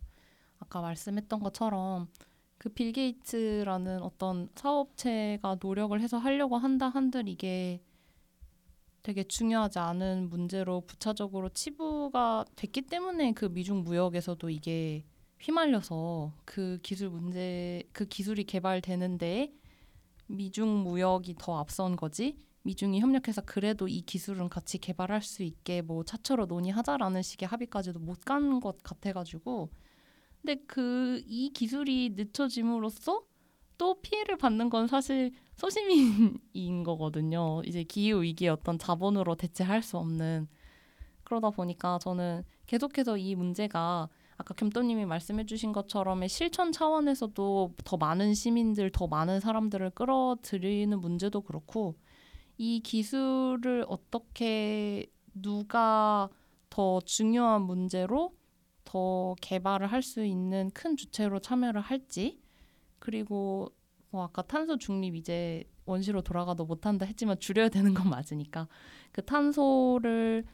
아까 0.59 0.81
말씀했던 0.81 1.41
것처럼 1.41 2.09
그 2.59 2.71
빌 2.71 2.93
게이츠라는 2.93 4.03
어떤 4.03 4.49
사업체가 4.55 5.59
노력을 5.61 6.01
해서 6.01 6.17
하려고 6.17 6.57
한다 6.57 6.89
한들 6.89 7.29
이게 7.29 7.83
되게 9.03 9.23
중요하지 9.23 9.79
않은 9.81 10.31
문제로 10.31 10.81
부차적으로 10.81 11.51
치부가 11.51 12.47
됐기 12.57 12.83
때문에 12.83 13.33
그 13.33 13.45
미중 13.45 13.83
무역에서도 13.85 14.49
이게 14.49 15.05
휘말려서 15.41 16.33
그 16.47 16.79
기술 16.83 17.11
문제 17.11 17.83
그 17.93 18.07
기술이 18.07 18.45
개발되는데 18.45 19.53
미중 20.29 20.85
무역이 20.85 21.35
더 21.39 21.59
앞선 21.59 21.97
거지 21.97 22.39
미중이 22.65 23.01
협력해서 23.01 23.43
그래도 23.43 23.89
이 23.89 24.03
기술은 24.03 24.49
같이 24.49 24.79
개발할 24.79 25.23
수 25.23 25.43
있게 25.43 25.83
뭐 25.83 26.05
차처로 26.05 26.47
논의하자라는 26.47 27.23
식의 27.23 27.49
합의까지도 27.49 28.01
못 28.01 28.25
간 28.25 28.61
것 28.61 28.83
같아가지고 28.83 29.71
근데 30.43 30.57
그 30.67 31.23
이 31.27 31.51
기술이 31.53 32.11
늦춰짐으로써 32.17 33.23
또 33.79 34.01
피해를 34.03 34.37
받는 34.39 34.71
건 34.71 34.87
사실 34.87 35.33
소시민인 35.57 36.85
거거든요. 36.85 37.63
이제 37.65 37.83
기후 37.85 38.23
위기의 38.23 38.51
어떤 38.51 38.79
자본으로 38.79 39.35
대체할 39.37 39.83
수 39.83 39.99
없는 39.99 40.49
그러다 41.25 41.51
보니까 41.51 41.99
저는 42.01 42.45
계속해서 42.67 43.17
이 43.19 43.35
문제가 43.35 44.09
아까 44.37 44.55
겸또님이 44.55 45.07
말씀해주신 45.07 45.73
것처럼의 45.73 46.29
실천 46.29 46.73
차원에서도 46.73 47.75
더 47.85 47.97
많은 47.97 48.35
시민들, 48.35 48.91
더 48.91 49.07
많은 49.07 49.41
사람들을 49.41 49.91
끌어들이는 49.91 51.01
문제도 51.01 51.41
그렇고 51.41 51.97
이 52.59 52.81
기술을 52.81 53.85
어떻게 53.89 55.07
누가 55.35 56.29
더 56.71 57.01
중요한 57.01 57.63
문제로 57.63 58.35
더 58.85 59.35
개발을 59.41 59.87
할 59.89 60.03
수 60.03 60.25
있는 60.25 60.71
큰 60.71 60.97
주체로 60.97 61.41
참여를 61.41 61.81
할지 61.81 62.41
그리고 62.99 63.73
뭐 64.11 64.25
아까 64.25 64.43
탄소 64.43 64.79
중립 64.79 65.17
이제 65.17 65.65
원시로 65.87 66.23
돌아가도 66.23 66.65
못한다 66.65 67.05
했지만 67.07 67.39
줄여야 67.41 67.69
되는 67.71 67.95
건 67.95 68.09
맞으니까 68.11 68.69
그 69.13 69.25
탄소를 69.25 70.45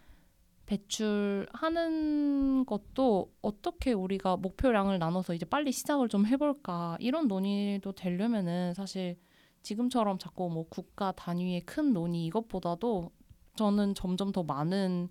배출하는 0.66 2.64
것도 2.64 3.33
어떻게 3.42 3.92
우리가 3.92 4.37
목표량을 4.37 4.99
나눠서 4.99 5.35
이제 5.35 5.45
빨리 5.45 5.73
시작을 5.73 6.09
좀 6.09 6.26
해볼까 6.26 6.97
이런 7.00 7.28
논의도 7.28 7.92
되려면은 7.92 8.75
사실 8.75 9.19
지금처럼 9.62 10.19
자꾸 10.19 10.49
뭐 10.50 10.67
국가 10.69 11.12
단위의 11.12 11.62
큰 11.62 11.93
논의 11.93 12.25
이것보다도 12.26 13.11
저는 13.57 13.95
점점 13.95 14.33
더 14.33 14.43
많은 14.43 15.09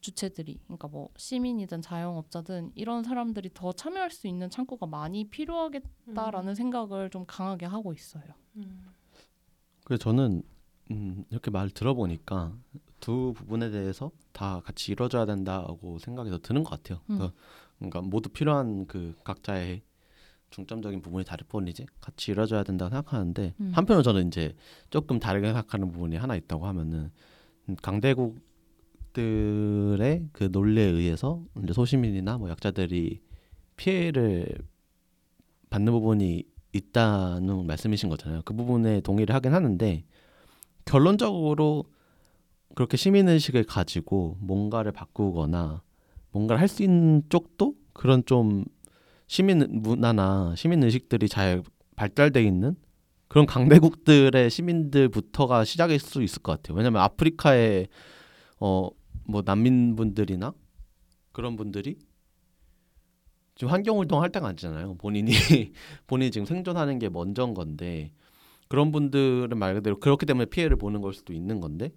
주체들이 0.00 0.60
그러니까 0.64 0.88
뭐 0.88 1.08
시민이든 1.16 1.80
자영업자든 1.80 2.72
이런 2.74 3.02
사람들이 3.02 3.50
더 3.54 3.72
참여할 3.72 4.10
수 4.10 4.26
있는 4.26 4.50
창구가 4.50 4.86
많이 4.86 5.28
필요하겠다라는 5.30 6.48
음. 6.50 6.54
생각을 6.54 7.08
좀 7.10 7.24
강하게 7.26 7.66
하고 7.66 7.92
있어요. 7.92 8.24
음. 8.56 8.84
그래서 9.84 10.04
저는 10.04 10.42
음, 10.90 11.24
이렇게 11.30 11.50
말 11.50 11.70
들어보니까 11.70 12.54
두 13.00 13.32
부분에 13.34 13.70
대해서 13.70 14.10
다 14.32 14.60
같이 14.60 14.92
이루어져야 14.92 15.24
된다고 15.24 15.98
생각이 15.98 16.28
더 16.30 16.38
드는 16.38 16.64
것 16.64 16.70
같아요. 16.70 17.00
음. 17.08 17.16
그러니까, 17.16 17.38
그러니까 17.78 18.00
모두 18.02 18.28
필요한 18.28 18.86
그 18.86 19.14
각자의 19.24 19.82
중점적인 20.54 21.02
부분이 21.02 21.24
다를 21.24 21.44
뿐이지 21.48 21.86
같이 22.00 22.30
이루어져야 22.30 22.62
된다고 22.62 22.90
생각하는데 22.90 23.54
음. 23.60 23.72
한편으로 23.74 24.04
저는 24.04 24.28
이제 24.28 24.54
조금 24.90 25.18
다르게 25.18 25.48
생각하는 25.48 25.90
부분이 25.90 26.14
하나 26.16 26.36
있다고 26.36 26.64
하면은 26.66 27.10
음, 27.68 27.74
강대국들의 27.82 28.38
그 30.32 30.48
논리에 30.52 30.84
의해서 30.84 31.42
이제 31.62 31.72
소시민이나 31.72 32.38
뭐 32.38 32.50
약자들이 32.50 33.20
피해를 33.76 34.46
받는 35.70 35.92
부분이 35.92 36.44
있다는 36.72 37.66
말씀이신 37.66 38.08
거잖아요. 38.08 38.42
그 38.44 38.54
부분에 38.54 39.00
동의를 39.00 39.34
하긴 39.34 39.54
하는데 39.54 40.04
결론적으로 40.84 41.84
그렇게 42.76 42.96
시민 42.96 43.28
의식을 43.28 43.64
가지고 43.64 44.36
뭔가를 44.40 44.92
바꾸거나 44.92 45.82
뭔가를 46.30 46.60
할 46.60 46.68
수 46.68 46.84
있는 46.84 47.22
쪽도 47.28 47.74
그런 47.92 48.24
좀 48.24 48.64
시민 49.34 49.66
문화나 49.82 50.54
시민 50.56 50.82
의식들이 50.82 51.28
잘 51.28 51.62
발달돼 51.96 52.42
있는 52.42 52.76
그런 53.28 53.46
강대국들의 53.46 54.50
시민들부터가 54.50 55.64
시작일 55.64 55.98
수 55.98 56.22
있을 56.22 56.42
것 56.42 56.52
같아요. 56.52 56.76
왜냐하면 56.76 57.02
아프리카의 57.02 57.88
어 58.60 58.90
뭐 59.26 59.42
난민분들이나 59.44 60.52
그런 61.32 61.56
분들이 61.56 61.98
지금 63.54 63.72
환경 63.72 63.98
활동할 63.98 64.30
때가 64.30 64.48
아니잖아요. 64.48 64.96
본인이 64.96 65.32
본인이 66.06 66.30
지금 66.30 66.44
생존하는 66.44 66.98
게 66.98 67.08
먼저인 67.08 67.54
건데 67.54 68.12
그런 68.68 68.92
분들은 68.92 69.56
말 69.56 69.74
그대로 69.74 69.98
그렇기 69.98 70.26
때문에 70.26 70.46
피해를 70.46 70.76
보는 70.76 71.00
걸 71.00 71.12
수도 71.12 71.32
있는 71.32 71.60
건데 71.60 71.92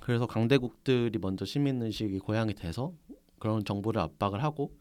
그래서 0.00 0.26
강대국들이 0.26 1.18
먼저 1.20 1.44
시민 1.44 1.82
의식이 1.82 2.20
고양이 2.20 2.54
돼서 2.54 2.92
그런 3.38 3.64
정보를 3.64 4.00
압박을 4.00 4.42
하고 4.42 4.72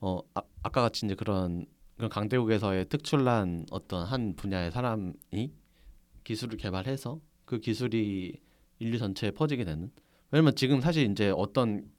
어 0.00 0.20
아, 0.34 0.42
아까 0.62 0.82
같이 0.82 1.06
이제 1.06 1.14
그런 1.14 1.66
그런 1.96 2.08
강대국에서의 2.10 2.88
특출난 2.88 3.66
어떤 3.70 4.04
한 4.06 4.34
분야의 4.36 4.70
사람이 4.70 5.12
기술을 6.24 6.56
개발해서 6.58 7.20
그 7.44 7.58
기술이 7.60 8.40
인류 8.78 8.98
전체에 8.98 9.32
퍼지게 9.32 9.64
되는 9.64 9.90
왜냐면 10.30 10.54
지금 10.54 10.80
사실 10.80 11.10
이제 11.10 11.30
어떤 11.36 11.90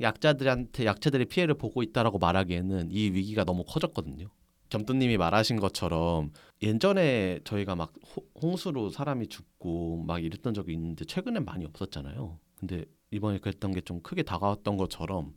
약자들한테 0.00 0.84
약체들이 0.86 1.26
피해를 1.26 1.54
보고 1.54 1.82
있다라고 1.82 2.18
말하기에는 2.18 2.90
이 2.90 3.10
위기가 3.10 3.44
너무 3.44 3.64
커졌거든요. 3.64 4.28
점뚜님이 4.68 5.18
말하신 5.18 5.56
것처럼 5.60 6.32
예전에 6.62 7.40
저희가 7.44 7.76
막 7.76 7.92
호- 8.16 8.26
홍수로 8.40 8.88
사람이 8.90 9.26
죽고 9.28 10.04
막 10.06 10.24
이랬던 10.24 10.54
적이 10.54 10.72
있는데 10.74 11.04
최근엔 11.04 11.44
많이 11.44 11.64
없었잖아요. 11.66 12.38
근데 12.56 12.84
이번에 13.10 13.38
그랬던 13.38 13.72
게 13.72 13.80
좀 13.82 14.00
크게 14.00 14.22
다가왔던 14.22 14.76
것처럼 14.76 15.34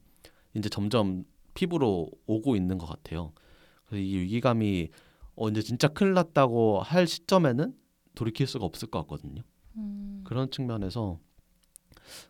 이제 0.54 0.70
점점 0.70 1.26
피부로 1.56 2.12
오고 2.28 2.56
있는 2.56 2.78
것 2.78 2.86
같아요. 2.86 3.34
그래서 3.86 4.04
이 4.04 4.18
위기감이 4.18 4.90
어 5.36 5.50
이제 5.50 5.62
진짜 5.62 5.88
큰일 5.88 6.14
났다고 6.14 6.82
할 6.82 7.08
시점에는 7.08 7.74
돌이킬 8.14 8.46
수가 8.46 8.66
없을 8.66 8.90
것 8.90 9.00
같거든요. 9.02 9.42
음, 9.78 10.22
그런 10.24 10.52
측면에서 10.52 11.20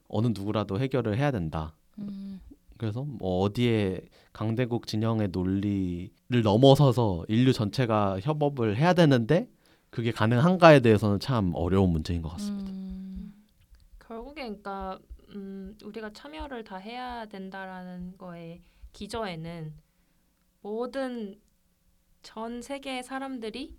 어느 0.07 0.27
누구라도 0.27 0.79
해결을 0.79 1.17
해야 1.17 1.31
된다. 1.31 1.75
음, 1.99 2.39
그래서 2.77 3.03
뭐 3.03 3.41
어디에 3.41 4.01
강대국 4.33 4.88
진영의 4.88 5.29
논리를 5.29 6.41
넘어서서 6.43 7.25
인류 7.27 7.53
전체가 7.53 8.19
협업을 8.21 8.77
해야 8.77 8.93
되는데 8.93 9.49
그게 9.89 10.11
가능한가에 10.11 10.81
대해서는 10.81 11.19
참 11.19 11.51
어려운 11.55 11.91
문제인 11.91 12.21
것 12.21 12.29
같습니다. 12.29 12.71
음, 12.71 13.33
결국에 13.99 14.41
그러니까 14.41 14.99
음, 15.29 15.77
우리가 15.83 16.11
참여를 16.11 16.63
다 16.63 16.77
해야 16.77 17.25
된다라는 17.25 18.17
거에 18.17 18.61
기저에는 18.99 19.73
모든 20.62 21.36
전 22.23 22.62
세계의 22.62 23.03
사람들이 23.03 23.77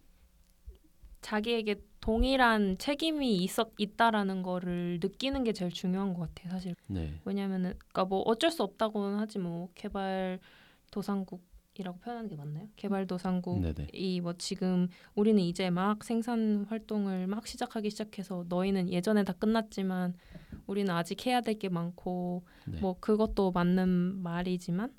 자기에게 1.23 1.77
동일한 2.01 2.77
책임이 2.79 3.39
있었 3.39 3.73
있다라는 3.79 4.43
거를 4.43 5.01
느끼는 5.03 5.43
게 5.43 5.53
제일 5.53 5.73
중요한 5.73 6.15
것 6.15 6.29
같아요, 6.29 6.51
사실. 6.53 6.77
네, 6.87 7.21
왜냐면은 7.25 7.71
그러니까 7.79 8.05
뭐 8.05 8.21
어쩔 8.21 8.51
수 8.51 8.63
없다고는 8.63 9.19
하지 9.19 9.39
뭐 9.41 9.71
개발 9.75 10.39
도상국이라고 10.93 11.99
표현하는 11.99 12.29
게 12.29 12.37
맞나요? 12.37 12.69
개발 12.77 13.07
도상국 13.07 13.61
네네, 13.63 13.89
이뭐 13.93 14.35
지금 14.35 14.87
우리는 15.17 15.43
이제 15.43 15.71
막 15.71 16.05
생산 16.05 16.67
활동을 16.69 17.27
막 17.27 17.47
시작하기 17.47 17.91
시작해서 17.91 18.45
너희는 18.49 18.93
예전에 18.93 19.25
다 19.25 19.33
끝났지만 19.33 20.15
우리는 20.67 20.93
아직 20.95 21.27
해야 21.27 21.41
될 21.41 21.59
게 21.59 21.69
많고 21.69 22.45
네. 22.67 22.79
뭐 22.81 22.97
그것도 23.01 23.51
맞는 23.53 24.23
말이지만 24.23 24.93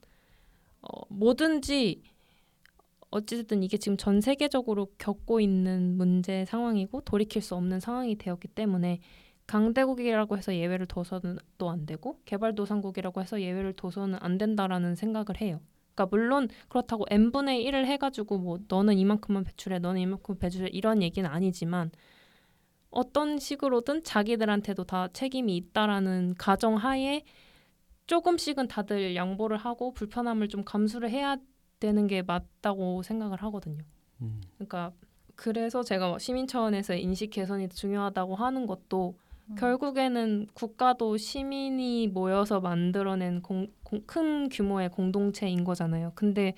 어, 0.82 1.06
뭐든지 1.10 2.02
어찌됐든 3.10 3.64
이게 3.64 3.78
지금 3.78 3.98
전 3.98 4.22
세계적으로 4.22 4.88
겪고 4.98 5.40
있는 5.40 5.96
문제 5.98 6.46
상황이고 6.46 7.02
돌이킬 7.02 7.42
수 7.42 7.56
없는 7.56 7.80
상황이 7.80 8.18
되었기 8.18 8.50
때문에 8.50 9.00
강대국이라고 9.48 10.38
해서 10.38 10.54
예외를 10.54 10.86
둬서는 10.88 11.38
또 11.58 11.70
안 11.70 11.86
되고 11.86 12.20
개발도상국이라고 12.26 13.22
해서 13.22 13.42
예외를 13.42 13.74
둬서는 13.74 14.20
안 14.22 14.38
된다라는 14.38 14.96
생각을 14.96 15.40
해요. 15.42 15.62
그러니까 15.96 16.16
물론 16.16 16.50
그렇다고 16.68 17.06
n 17.10 17.32
분의 17.32 17.66
1을 17.66 17.86
해가지고 17.86 18.38
뭐 18.38 18.60
너는 18.68 18.98
이만큼만 18.98 19.46
배출해, 19.46 19.80
너는 19.80 20.02
이만큼 20.02 20.38
배출해 20.38 20.70
이런 20.72 21.02
얘기는 21.02 21.28
아니지만 21.28 21.92
어떤 22.92 23.40
식으로든 23.40 24.04
자기들한테도 24.04 24.84
다 24.84 25.08
책임이 25.14 25.56
있다라는 25.58 26.36
가정하에 26.38 27.24
조금씩은 28.08 28.68
다들 28.68 29.16
양보를 29.16 29.58
하고 29.58 29.94
불편함을 29.94 30.48
좀 30.50 30.64
감수를 30.64 31.10
해야 31.10 31.38
되는 31.80 32.08
게 32.08 32.22
맞다고 32.22 33.04
생각을 33.04 33.42
하거든요. 33.44 33.84
음, 34.22 34.42
그러니까 34.56 34.92
그래서 35.36 35.84
제가 35.84 36.08
뭐 36.08 36.18
시민 36.18 36.48
차원에서 36.48 36.96
인식 36.96 37.30
개선이 37.30 37.70
중요하다고 37.70 38.36
하는 38.36 38.66
것도 38.66 39.18
결국에는 39.56 40.48
국가도 40.54 41.16
시민이 41.18 42.08
모여서 42.08 42.60
만들어낸 42.60 43.42
공, 43.42 43.68
공- 43.84 44.04
큰 44.06 44.50
규모의 44.50 44.90
공동체인 44.90 45.64
거잖아요. 45.64 46.12
근데 46.16 46.54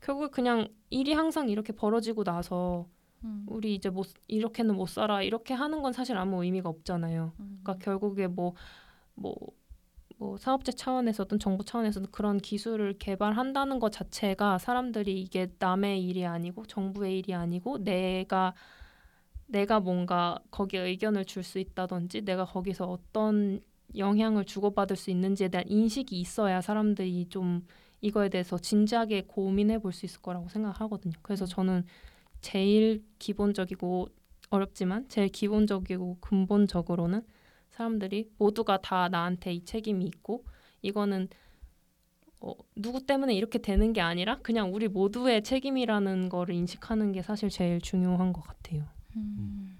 결국 0.00 0.30
그냥 0.30 0.68
일이 0.90 1.12
항상 1.12 1.48
이렇게 1.48 1.72
벌어지고 1.72 2.24
나서 2.24 2.86
음, 3.24 3.46
우리 3.48 3.74
이제 3.74 3.88
못 3.90 4.08
이렇게는 4.26 4.74
못 4.76 4.88
살아 4.88 5.22
이렇게 5.22 5.54
하는 5.54 5.80
건 5.82 5.92
사실 5.92 6.16
아무 6.16 6.44
의미가 6.44 6.68
없잖아요. 6.68 7.32
음, 7.40 7.60
그러니까 7.62 7.84
결국에 7.84 8.26
뭐뭐 8.26 8.54
뭐 9.14 9.34
사업체 10.38 10.72
차원에서든 10.72 11.38
정부 11.38 11.64
차원에서든 11.64 12.10
그런 12.10 12.38
기술을 12.38 12.98
개발한다는 12.98 13.78
것 13.78 13.92
자체가 13.92 14.58
사람들이 14.58 15.20
이게 15.22 15.48
남의 15.58 16.04
일이 16.04 16.26
아니고 16.26 16.66
정부의 16.66 17.18
일이 17.18 17.34
아니고 17.34 17.84
내가 17.84 18.54
내가 19.46 19.80
뭔가 19.80 20.38
거기에 20.50 20.80
의견을 20.80 21.24
줄 21.24 21.42
수 21.42 21.58
있다든지 21.58 22.22
내가 22.22 22.44
거기서 22.44 22.86
어떤 22.86 23.60
영향을 23.96 24.44
주고받을 24.44 24.96
수 24.96 25.10
있는지에 25.10 25.48
대한 25.48 25.66
인식이 25.68 26.18
있어야 26.20 26.60
사람들이 26.60 27.26
좀 27.28 27.66
이거에 28.00 28.28
대해서 28.28 28.58
진지하게 28.58 29.22
고민해 29.26 29.78
볼 29.80 29.92
수 29.92 30.04
있을 30.06 30.20
거라고 30.20 30.48
생각하거든요. 30.48 31.14
그래서 31.22 31.46
저는 31.46 31.84
제일 32.40 33.04
기본적이고 33.18 34.08
어렵지만 34.50 35.08
제일 35.08 35.28
기본적이고 35.28 36.18
근본적으로는 36.20 37.22
사람들이 37.78 38.32
모두가 38.38 38.80
다 38.80 39.08
나한테 39.08 39.54
이 39.54 39.64
책임이 39.64 40.04
있고 40.04 40.44
이거는 40.82 41.28
어, 42.40 42.52
누구 42.74 43.04
때문에 43.06 43.34
이렇게 43.34 43.58
되는 43.58 43.92
게 43.92 44.00
아니라 44.00 44.38
그냥 44.38 44.74
우리 44.74 44.88
모두의 44.88 45.42
책임이라는 45.42 46.28
거를 46.28 46.54
인식하는 46.56 47.12
게 47.12 47.22
사실 47.22 47.48
제일 47.48 47.80
중요한 47.80 48.32
것 48.32 48.42
같아요. 48.42 48.86
음. 49.16 49.78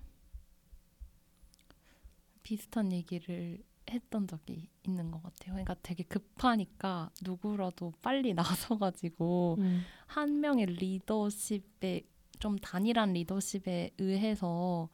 비슷한 2.43 2.93
얘기를 2.93 3.63
했던 3.91 4.27
적이 4.27 4.69
있는 4.87 5.11
것 5.11 5.23
같아요. 5.23 5.53
그러니까 5.53 5.75
되게 5.83 6.05
급하니까 6.05 7.11
누구라도 7.23 7.93
빨리 8.01 8.33
나서가지고 8.35 9.57
음. 9.59 9.83
한 10.07 10.41
명의 10.41 10.67
리더십에 10.67 12.03
좀 12.39 12.59
단일한 12.59 13.13
리더십에 13.13 13.91
의해서 13.99 14.89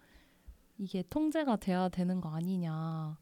이게 0.78 1.02
통제가 1.08 1.56
돼야 1.56 1.88
되는 1.88 2.20
거 2.20 2.30
아니냐. 2.30 3.16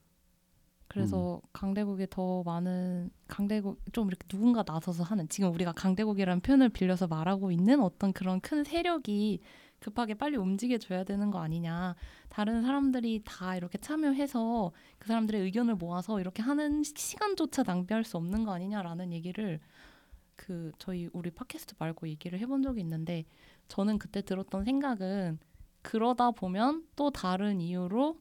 그래서 0.88 1.40
강대국에 1.54 2.06
더 2.10 2.42
많은 2.42 3.10
강대국 3.26 3.80
좀 3.92 4.08
이렇게 4.08 4.26
누군가 4.28 4.62
나서서 4.66 5.02
하는 5.04 5.26
지금 5.30 5.52
우리가 5.54 5.72
강대국이라는 5.72 6.40
표현을 6.42 6.68
빌려서 6.68 7.06
말하고 7.06 7.50
있는 7.50 7.80
어떤 7.80 8.12
그런 8.12 8.40
큰 8.40 8.62
세력이 8.62 9.40
급하게 9.80 10.14
빨리 10.14 10.36
움직여 10.36 10.76
줘야 10.78 11.02
되는 11.02 11.30
거 11.30 11.40
아니냐. 11.40 11.94
다른 12.28 12.62
사람들이 12.62 13.22
다 13.24 13.56
이렇게 13.56 13.78
참여해서 13.78 14.70
그 14.98 15.08
사람들의 15.08 15.40
의견을 15.42 15.76
모아서 15.76 16.20
이렇게 16.20 16.42
하는 16.42 16.82
시- 16.82 16.92
시간조차 16.94 17.62
낭비할 17.64 18.04
수 18.04 18.16
없는 18.18 18.44
거 18.44 18.52
아니냐라는 18.52 19.12
얘기를 19.12 19.60
그 20.36 20.72
저희 20.78 21.08
우리 21.12 21.30
팟캐스트 21.30 21.74
말고 21.78 22.06
얘기를 22.08 22.38
해본 22.38 22.62
적이 22.62 22.80
있는데 22.82 23.24
저는 23.68 23.98
그때 23.98 24.22
들었던 24.22 24.64
생각은 24.64 25.38
그러다 25.82 26.30
보면 26.30 26.86
또 26.96 27.10
다른 27.10 27.60
이유로 27.60 28.18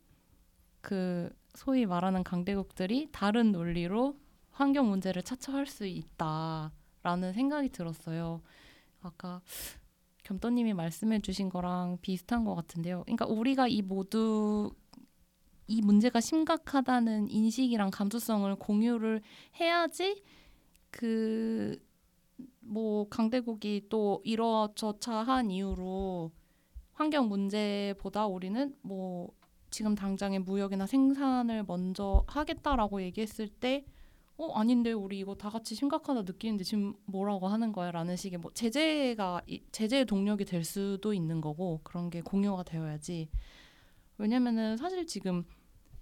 그 0.81 1.29
소위 1.53 1.85
말하는 1.85 2.23
강대국들이 2.23 3.09
다른 3.11 3.51
논리로 3.51 4.17
환경 4.51 4.89
문제를 4.89 5.23
차처할 5.23 5.67
수 5.67 5.85
있다라는 5.85 7.33
생각이 7.33 7.69
들었어요. 7.69 8.41
아까 9.01 9.41
겸떠님이 10.23 10.73
말씀해주신 10.73 11.49
거랑 11.49 11.99
비슷한 12.01 12.45
것 12.45 12.55
같은데요. 12.55 13.03
그러니까 13.03 13.25
우리가 13.25 13.67
이 13.67 13.81
모두 13.81 14.71
이 15.67 15.81
문제가 15.81 16.19
심각하다는 16.19 17.29
인식이랑 17.29 17.91
감수성을 17.91 18.53
공유를 18.55 19.21
해야지 19.59 20.23
그 20.89 21.91
뭐 22.61 23.07
강대국이 23.09 23.87
또 23.89 24.21
이러저차한 24.23 25.51
이유로 25.51 26.31
환경 27.01 27.27
문제보다 27.29 28.27
우리는 28.27 28.75
뭐 28.83 29.31
지금 29.71 29.95
당장의 29.95 30.39
무역이나 30.39 30.85
생산을 30.85 31.63
먼저 31.67 32.23
하겠다라고 32.27 33.01
얘기했을 33.01 33.47
때 33.47 33.85
어 34.37 34.53
아닌데 34.53 34.91
우리 34.91 35.19
이거 35.19 35.35
다 35.35 35.51
같이 35.51 35.75
심각하다 35.75 36.23
느끼는데 36.23 36.63
지금 36.63 36.95
뭐라고 37.05 37.47
하는 37.47 37.71
거야 37.71 37.91
라는 37.91 38.15
식의 38.15 38.39
뭐 38.39 38.49
제재가 38.51 39.41
이- 39.45 39.61
제재의 39.71 40.05
동력이 40.05 40.45
될 40.45 40.63
수도 40.63 41.13
있는 41.13 41.41
거고 41.41 41.79
그런 41.83 42.09
게 42.09 42.21
공유가 42.21 42.63
되어야지. 42.63 43.29
왜냐면은 44.17 44.77
사실 44.77 45.05
지금 45.05 45.43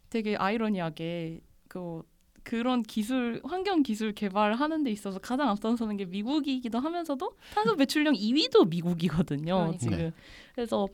되게 0.10 0.38
아이러니하게 0.38 1.42
그 1.68 2.02
그런 2.50 2.82
기술 2.82 3.42
환경 3.44 3.84
기술 3.84 4.12
개발하는 4.12 4.84
데 4.84 4.90
있어서 4.90 5.20
가장 5.20 5.50
앞선서는 5.50 5.98
게 5.98 6.06
미국이기도 6.06 6.80
하면서도 6.80 7.34
탄소 7.54 7.76
배출량 7.76 8.16
2위도 8.16 8.70
미국이거든요 8.70 9.54
그러니까요. 9.54 9.78
지금 9.78 9.98
네. 9.98 10.12
그래서 10.56 10.88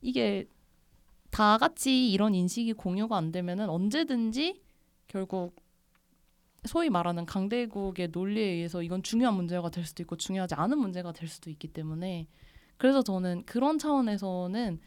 이게 0.00 0.46
다 1.30 1.58
같이 1.58 2.10
이런 2.10 2.34
인식이 2.34 2.72
공유가 2.72 3.18
안 3.18 3.32
되면은 3.32 3.68
언제든지 3.68 4.62
결국 5.06 5.54
소위 6.64 6.88
말하는 6.88 7.26
강대국의 7.26 8.08
논리에 8.08 8.42
의해서 8.42 8.82
이건 8.82 9.02
중요한 9.02 9.34
문제가 9.34 9.68
될 9.68 9.84
수도 9.84 10.02
있고 10.02 10.16
중요하지 10.16 10.54
않은 10.54 10.78
문제가 10.78 11.12
될 11.12 11.28
수도 11.28 11.50
있기 11.50 11.68
때문에 11.68 12.28
그래서 12.78 13.02
저는 13.02 13.42
그런 13.44 13.76
차원에서는 13.76 14.80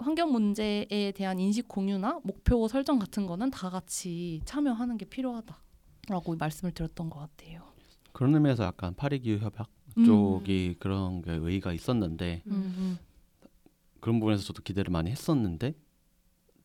환경 0.00 0.32
문제에 0.32 1.12
대한 1.14 1.38
인식 1.38 1.68
공유나 1.68 2.20
목표 2.24 2.66
설정 2.68 2.98
같은 2.98 3.26
거는 3.26 3.50
다 3.50 3.70
같이 3.70 4.40
참여하는 4.44 4.96
게 4.96 5.04
필요하다라고 5.04 6.36
말씀을 6.38 6.72
드렸던 6.72 7.10
것 7.10 7.18
같아요. 7.20 7.62
그런 8.12 8.34
의미에서 8.34 8.64
약간 8.64 8.94
파리 8.94 9.20
기후 9.20 9.38
협약 9.38 9.68
음. 9.98 10.04
쪽이 10.04 10.76
그런 10.78 11.22
게 11.22 11.32
의의가 11.32 11.72
있었는데 11.72 12.42
음, 12.46 12.52
음. 12.52 12.98
그런 14.00 14.18
부분에서 14.20 14.42
저도 14.44 14.62
기대를 14.62 14.90
많이 14.90 15.10
했었는데 15.10 15.74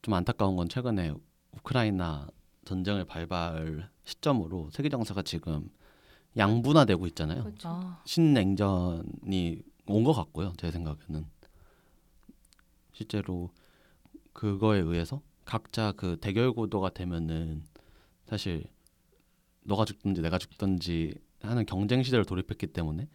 좀 0.01 0.13
안타까운 0.13 0.55
건 0.55 0.69
최근에 0.69 1.13
우크라이나 1.57 2.27
전쟁을 2.65 3.05
발발 3.05 3.89
시점으로 4.05 4.69
세계 4.71 4.89
정세가 4.89 5.21
지금 5.23 5.69
양분화되고 6.37 7.05
있잖아요. 7.07 7.43
그렇죠. 7.43 7.69
아, 7.69 8.01
신냉전이 8.05 9.61
온 9.87 10.03
것 10.03 10.13
같고요. 10.13 10.53
제 10.57 10.71
생각에는 10.71 11.25
실제로 12.95 13.49
그거에 14.33 14.79
의해서 14.79 15.21
각자 15.43 15.91
그 15.91 16.17
대결 16.19 16.53
구도가 16.53 16.91
되면은 16.91 17.63
사실 18.25 18.63
너가 19.63 19.83
죽든지 19.85 20.21
내가 20.21 20.37
죽든지 20.37 21.13
하는 21.41 21.65
경쟁 21.65 22.01
시대를 22.03 22.23
돌입했기 22.25 22.67
때문에 22.67 23.07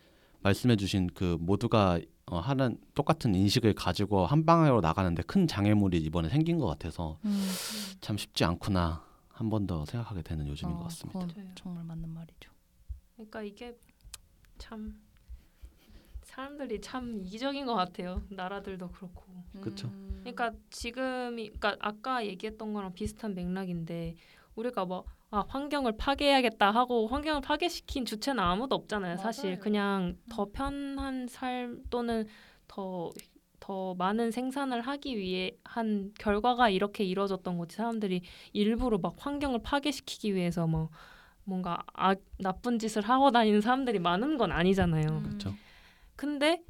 말씀해주신 0.43 1.09
그 1.15 1.37
모두가 1.41 1.99
어, 2.27 2.39
하는 2.39 2.79
똑같은 2.95 3.35
인식을 3.35 3.75
가지고 3.75 4.27
한 4.27 4.45
방향으로 4.47 4.81
나가는데 4.81 5.23
큰 5.23 5.47
장애물이 5.49 5.99
이번에 5.99 6.29
생긴 6.29 6.59
것 6.59 6.67
같아서 6.67 7.19
음. 7.25 7.49
참 8.01 8.17
쉽지 8.17 8.45
않구나 8.45 9.05
한 9.29 9.49
번 9.49 9.67
더 9.67 9.87
생각하게 9.87 10.23
되는 10.23 10.47
요즘인 10.47 10.75
어, 10.75 10.79
것 10.79 10.85
같습니다. 10.85 11.19
그건 11.19 11.35
맞아요. 11.35 11.53
정말 11.55 11.85
맞는 11.85 12.09
말이죠. 12.11 12.51
그러니까 13.17 13.43
이게 13.43 13.79
참 14.59 15.01
사람들이 16.41 16.81
참 16.81 17.21
이기적인 17.23 17.67
것 17.67 17.75
같아요. 17.75 18.23
나라들도 18.31 18.89
그렇고. 18.89 19.25
그쵸. 19.61 19.89
음. 19.89 20.21
그러니까 20.21 20.53
지금이 20.71 21.51
그러니까 21.51 21.77
아까 21.81 22.25
얘기했던 22.25 22.73
거랑 22.73 22.95
비슷한 22.95 23.35
맥락인데 23.35 24.15
우리가 24.55 24.87
뭐 24.87 25.05
아, 25.31 25.45
환경을 25.47 25.97
파괴해야겠다 25.97 26.71
하고 26.71 27.07
환경을 27.09 27.43
파괴시킨 27.43 28.05
주체는 28.07 28.43
아무도 28.43 28.75
없잖아요. 28.75 29.19
사실 29.19 29.51
맞아요. 29.51 29.61
그냥 29.61 30.17
더 30.31 30.47
편한 30.53 31.27
삶 31.29 31.83
또는 31.91 32.27
더 32.67 33.11
더 33.61 33.95
많은 33.95 34.31
생산을 34.31 34.81
하기 34.81 35.19
위해 35.19 35.53
한 35.65 36.13
결과가 36.19 36.71
이렇게 36.71 37.05
이루어졌던 37.05 37.59
거지. 37.59 37.77
사람들이 37.77 38.23
일부러 38.55 38.97
막 38.97 39.15
환경을 39.19 39.61
파괴시키기 39.63 40.35
위해서 40.35 40.67
뭐 40.67 40.89
뭔가 41.45 41.85
아, 41.93 42.15
나쁜 42.39 42.79
짓을 42.79 43.03
하고 43.03 43.31
다니는 43.31 43.61
사람들이 43.61 43.99
많은 43.99 44.39
건 44.39 44.51
아니잖아요. 44.51 45.07
음. 45.11 45.23
그렇죠. 45.23 45.55
근데 46.21 46.63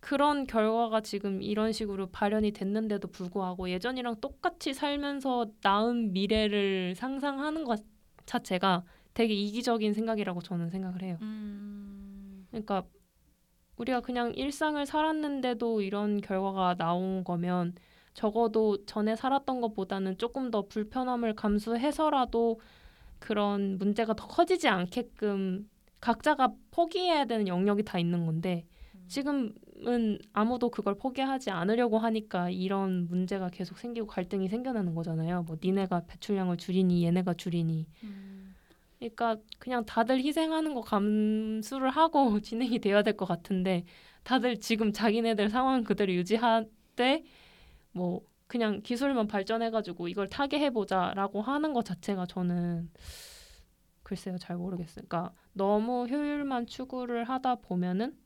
그런 0.00 0.46
결과가 0.46 1.00
지금 1.00 1.40
이런 1.40 1.72
식으로 1.72 2.10
발현이 2.10 2.50
됐는데도 2.50 3.08
불구하고 3.08 3.70
예전이랑 3.70 4.20
똑같이 4.20 4.74
살면서 4.74 5.46
나은 5.62 6.12
미래를 6.12 6.94
상상하는 6.94 7.64
것 7.64 7.82
자체가 8.26 8.84
되게 9.14 9.32
이기적인 9.32 9.94
생각이라고 9.94 10.42
저는 10.42 10.68
생각을 10.68 11.02
해요. 11.02 11.16
음. 11.22 12.46
그러니까 12.50 12.82
우리가 13.76 14.02
그냥 14.02 14.34
일상을 14.34 14.84
살았는데도 14.84 15.80
이런 15.80 16.20
결과가 16.20 16.74
나온 16.74 17.24
거면 17.24 17.76
적어도 18.12 18.84
전에 18.84 19.16
살았던 19.16 19.62
것보다는 19.62 20.18
조금 20.18 20.50
더 20.50 20.66
불편함을 20.66 21.34
감수해서라도 21.34 22.60
그런 23.20 23.78
문제가 23.78 24.12
더 24.12 24.26
커지지 24.26 24.68
않게끔 24.68 25.66
각자가 25.98 26.52
포기해야 26.72 27.24
되는 27.24 27.48
영역이 27.48 27.84
다 27.84 27.98
있는 27.98 28.26
건데 28.26 28.66
지금은 29.08 30.18
아무도 30.32 30.70
그걸 30.70 30.94
포기하지 30.94 31.50
않으려고 31.50 31.98
하니까 31.98 32.50
이런 32.50 33.08
문제가 33.08 33.48
계속 33.48 33.78
생기고 33.78 34.06
갈등이 34.06 34.48
생겨나는 34.48 34.94
거잖아요. 34.94 35.42
뭐 35.44 35.56
니네가 35.62 36.04
배출량을 36.06 36.56
줄이니 36.58 37.04
얘네가 37.04 37.34
줄이니 37.34 37.86
음. 38.04 38.54
그러니까 38.98 39.36
그냥 39.58 39.84
다들 39.86 40.18
희생하는 40.20 40.74
거 40.74 40.80
감수를 40.82 41.90
하고 41.90 42.38
진행이 42.40 42.78
돼야 42.80 43.02
될 43.02 43.16
것 43.16 43.26
같은데 43.26 43.84
다들 44.24 44.58
지금 44.60 44.92
자기네들 44.92 45.48
상황 45.50 45.84
그대로 45.84 46.12
유지하되 46.12 47.22
뭐 47.92 48.20
그냥 48.46 48.80
기술만 48.82 49.26
발전해가지고 49.28 50.08
이걸 50.08 50.28
타게 50.28 50.58
해보자라고 50.60 51.42
하는 51.42 51.72
것 51.72 51.84
자체가 51.84 52.26
저는 52.26 52.90
글쎄요 54.02 54.38
잘 54.38 54.56
모르겠어요. 54.56 55.04
그러니까 55.08 55.32
너무 55.52 56.06
효율만 56.08 56.66
추구를 56.66 57.24
하다 57.24 57.56
보면은 57.56 58.16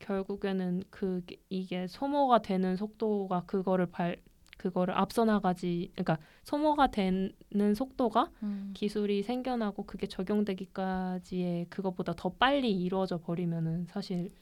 결국에는 0.00 0.82
그 0.90 1.22
이게 1.48 1.86
소모가 1.86 2.40
되는 2.42 2.76
속도가 2.76 3.44
그거를 3.46 3.86
발 3.86 4.16
그거를 4.56 4.94
앞서 4.98 5.24
나가지 5.24 5.90
그러니까 5.94 6.18
소모가 6.42 6.88
되는 6.88 7.32
속도가 7.76 8.30
음. 8.42 8.72
기술이 8.74 9.22
생겨나고 9.22 9.84
그게 9.84 10.06
적용되기까지의 10.08 11.66
그것보다 11.70 12.14
더 12.16 12.28
빨리 12.30 12.72
이루어져 12.72 13.18
버리면은 13.18 13.86
사실 13.88 14.32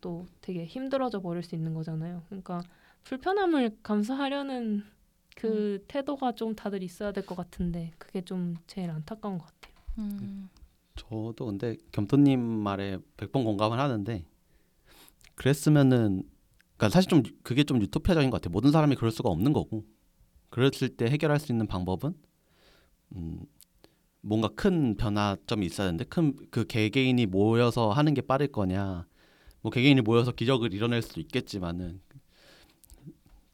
또 0.00 0.26
되게 0.42 0.66
힘들어져 0.66 1.20
버릴 1.20 1.42
수 1.42 1.54
있는 1.54 1.72
거잖아요. 1.74 2.22
그러니까 2.28 2.60
불편함을 3.04 3.78
감수하려는 3.82 4.84
그 5.36 5.84
태도가 5.88 6.32
좀 6.32 6.54
다들 6.54 6.82
있어야 6.82 7.12
될 7.12 7.24
것 7.24 7.34
같은데 7.36 7.92
그게 7.98 8.20
좀 8.22 8.56
제일 8.66 8.90
안타까운 8.90 9.38
것 9.38 9.46
같아요. 9.46 9.74
음. 9.98 10.48
저도 10.96 11.46
근데 11.46 11.76
겸토님 11.92 12.40
말에 12.40 12.98
100번 13.16 13.44
공감을 13.44 13.78
하는데 13.78 14.24
그랬으면은 15.36 16.24
그러니까 16.76 16.90
사실 16.90 17.08
좀 17.08 17.22
그게 17.42 17.64
좀 17.64 17.80
유토피아적인 17.80 18.30
것 18.30 18.40
같아요. 18.40 18.52
모든 18.52 18.72
사람이 18.72 18.96
그럴 18.96 19.10
수가 19.10 19.30
없는 19.30 19.52
거고 19.52 19.84
그랬을 20.50 20.88
때 20.96 21.06
해결할 21.06 21.38
수 21.38 21.52
있는 21.52 21.66
방법은 21.66 22.14
음 23.14 23.40
뭔가 24.20 24.48
큰 24.48 24.96
변화점이 24.96 25.64
있어야 25.66 25.86
되는데 25.86 26.04
큰 26.04 26.34
그 26.50 26.66
개개인이 26.66 27.24
모여서 27.26 27.92
하는 27.92 28.12
게 28.14 28.20
빠를 28.20 28.48
거냐 28.48 29.06
뭐 29.62 29.70
개개인이 29.70 30.00
모여서 30.02 30.32
기적을 30.32 30.74
이뤄낼 30.74 31.02
수도 31.02 31.20
있겠지만은 31.20 32.00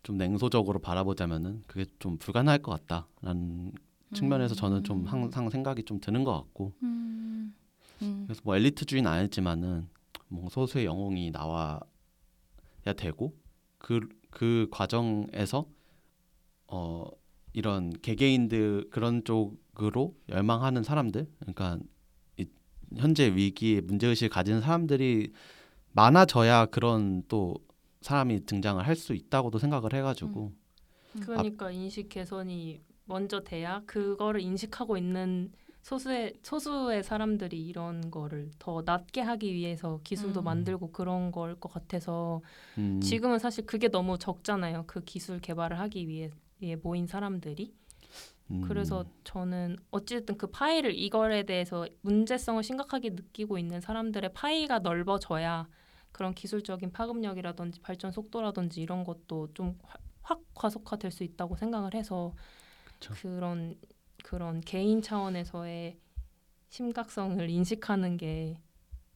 좀 0.02 0.16
냉소적으로 0.16 0.80
바라보자면은 0.80 1.62
그게 1.66 1.86
좀 1.98 2.18
불가능할 2.18 2.58
것 2.60 2.72
같다라는 2.86 3.72
측면에서 4.14 4.54
저는 4.54 4.84
좀 4.84 5.04
항상 5.06 5.48
생각이 5.48 5.84
좀 5.84 6.00
드는 6.00 6.24
것 6.24 6.32
같고 6.32 6.72
음. 6.82 7.54
음. 8.02 8.24
그래서 8.26 8.40
뭐 8.44 8.56
엘리트주의는 8.56 9.10
아니지만은 9.10 9.88
뭐 10.32 10.48
소수의 10.48 10.86
영웅이 10.86 11.30
나와야 11.30 11.80
되고 12.96 13.36
그그 13.78 14.68
과정에서 14.70 15.66
어 16.68 17.04
이런 17.52 17.90
개개인들 18.00 18.88
그런 18.90 19.24
쪽으로 19.24 20.16
열망하는 20.30 20.82
사람들 20.82 21.26
그러니까 21.40 21.78
이 22.38 22.46
현재 22.96 23.28
위기에 23.34 23.82
문제 23.82 24.06
의식을 24.06 24.30
가진 24.30 24.60
사람들이 24.60 25.32
많아져야 25.92 26.66
그런 26.66 27.22
또 27.28 27.54
사람이 28.00 28.46
등장을 28.46 28.84
할 28.86 28.96
수 28.96 29.14
있다고도 29.14 29.58
생각을 29.58 29.92
해가지고 29.92 30.52
음. 31.14 31.20
그러니까 31.20 31.70
인식 31.70 32.08
개선이 32.08 32.80
먼저 33.04 33.40
돼야 33.44 33.82
그거를 33.84 34.40
인식하고 34.40 34.96
있는 34.96 35.52
소수의 35.82 36.34
소수의 36.42 37.02
사람들이 37.02 37.66
이런 37.66 38.10
거를 38.10 38.50
더 38.58 38.82
낮게 38.84 39.20
하기 39.20 39.52
위해서 39.52 40.00
기술도 40.04 40.40
음. 40.40 40.44
만들고 40.44 40.92
그런 40.92 41.30
걸 41.32 41.56
것 41.60 41.72
같아서 41.72 42.40
음, 42.78 43.00
지금은 43.00 43.38
사실 43.38 43.66
그게 43.66 43.88
너무 43.88 44.18
적잖아요. 44.18 44.84
그 44.86 45.02
기술 45.04 45.40
개발을 45.40 45.78
하기 45.80 46.08
위해 46.08 46.30
에 46.62 46.76
모인 46.76 47.06
사람들이. 47.06 47.74
음, 48.52 48.62
그래서 48.68 49.04
저는 49.24 49.76
어쨌든 49.90 50.36
그 50.38 50.46
파일을 50.46 50.94
이거에 50.96 51.42
대해서 51.42 51.86
문제성을 52.02 52.62
심각하게 52.62 53.10
느끼고 53.10 53.58
있는 53.58 53.80
사람들의 53.80 54.32
파이가 54.34 54.80
넓어져야 54.80 55.68
그런 56.12 56.34
기술적인 56.34 56.92
파급력이라든지 56.92 57.80
발전 57.80 58.12
속도라든지 58.12 58.80
이런 58.80 59.02
것도 59.04 59.48
좀확 59.54 60.40
과속화될 60.54 61.10
수 61.10 61.24
있다고 61.24 61.56
생각을 61.56 61.94
해서 61.94 62.34
그쵸. 62.84 63.14
그런 63.14 63.74
그런 64.22 64.60
개인 64.60 65.02
차원에서의 65.02 65.98
심각성을 66.68 67.48
인식하는 67.50 68.16
게 68.16 68.58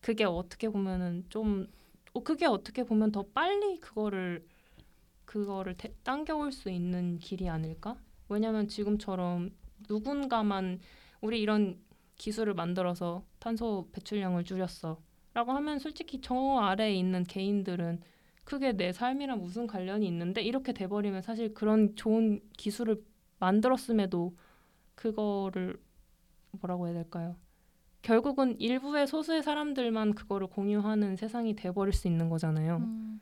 그게 0.00 0.24
어떻게 0.24 0.68
보면은 0.68 1.24
좀 1.28 1.66
어, 2.12 2.22
그게 2.22 2.46
어떻게 2.46 2.84
보면 2.84 3.12
더 3.12 3.24
빨리 3.34 3.80
그거를 3.80 4.46
그거를 5.24 5.76
대, 5.76 5.92
당겨올 6.02 6.52
수 6.52 6.70
있는 6.70 7.18
길이 7.18 7.48
아닐까? 7.48 7.96
왜냐하면 8.28 8.68
지금처럼 8.68 9.50
누군가만 9.88 10.80
우리 11.20 11.40
이런 11.40 11.78
기술을 12.16 12.54
만들어서 12.54 13.24
탄소 13.38 13.88
배출량을 13.92 14.44
줄였어라고 14.44 15.52
하면 15.52 15.78
솔직히 15.78 16.20
저 16.20 16.34
아래에 16.34 16.94
있는 16.94 17.24
개인들은 17.24 18.00
그게 18.44 18.72
내 18.72 18.92
삶이랑 18.92 19.42
무슨 19.42 19.66
관련이 19.66 20.06
있는데 20.06 20.40
이렇게 20.40 20.72
돼버리면 20.72 21.22
사실 21.22 21.52
그런 21.52 21.96
좋은 21.96 22.40
기술을 22.56 23.02
만들었음에도 23.38 24.36
그거를 24.96 25.78
뭐라고 26.50 26.86
해야 26.86 26.94
될까요? 26.94 27.36
결국은 28.02 28.58
일부의 28.60 29.06
소수의 29.06 29.42
사람들만 29.42 30.14
그거를 30.14 30.46
공유하는 30.48 31.16
세상이 31.16 31.54
돼버릴 31.54 31.92
수 31.92 32.08
있는 32.08 32.28
거잖아요. 32.28 32.78
음. 32.78 33.20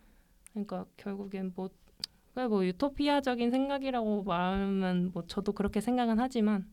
그러니까 0.52 0.86
결국엔 0.96 1.52
뭐, 1.54 1.68
뭐 2.34 2.64
유토피아적인 2.64 3.50
생각이라고 3.50 4.22
말하면 4.24 5.10
뭐 5.12 5.24
저도 5.26 5.52
그렇게 5.52 5.80
생각은 5.80 6.18
하지만 6.18 6.66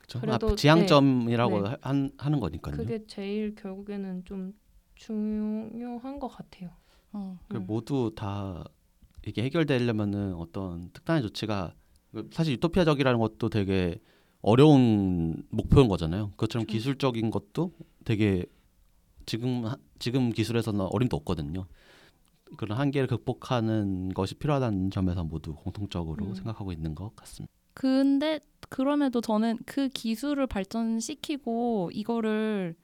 그쵸? 0.00 0.20
그래도- 0.20 0.50
아, 0.50 0.56
지향점이라고 0.56 1.62
네. 1.62 1.68
하- 1.70 1.76
한, 1.80 2.10
하는 2.18 2.40
거니까요. 2.40 2.76
그게 2.76 3.04
제일 3.06 3.54
결국에는 3.54 4.24
좀 4.24 4.54
중요한 4.94 6.18
것 6.18 6.28
같아요. 6.28 6.70
어. 7.12 7.38
그 7.48 7.56
음. 7.56 7.66
모두 7.66 8.12
다 8.14 8.64
이게 9.26 9.42
해결되려면은 9.44 10.34
어떤 10.34 10.90
특단의 10.92 11.22
조치가 11.22 11.74
그 12.12 12.28
사실 12.32 12.52
유토피아적이라는 12.54 13.18
것도 13.18 13.48
되게 13.48 13.98
어려운 14.44 15.42
목표인 15.50 15.88
거잖아요. 15.88 16.30
그것처럼 16.32 16.66
그렇죠. 16.66 16.76
기술적인 16.76 17.30
것도 17.30 17.72
되게 18.04 18.44
지금 19.24 19.64
하- 19.64 19.76
지금 19.98 20.30
기술에서는 20.30 20.80
어림도 20.82 21.16
없거든요. 21.16 21.66
그런 22.58 22.78
한계를 22.78 23.08
극복하는 23.08 24.12
것이 24.12 24.34
필요하다는 24.34 24.90
점에서 24.90 25.24
모두 25.24 25.54
공통적으로 25.54 26.26
음. 26.26 26.34
생각하고 26.34 26.72
있는 26.72 26.94
것 26.94 27.16
같습니다. 27.16 27.50
근데 27.72 28.38
그럼에도 28.68 29.20
저는 29.22 29.58
그 29.64 29.88
기술을 29.88 30.46
발전시키고 30.46 31.90
이거를 31.92 32.76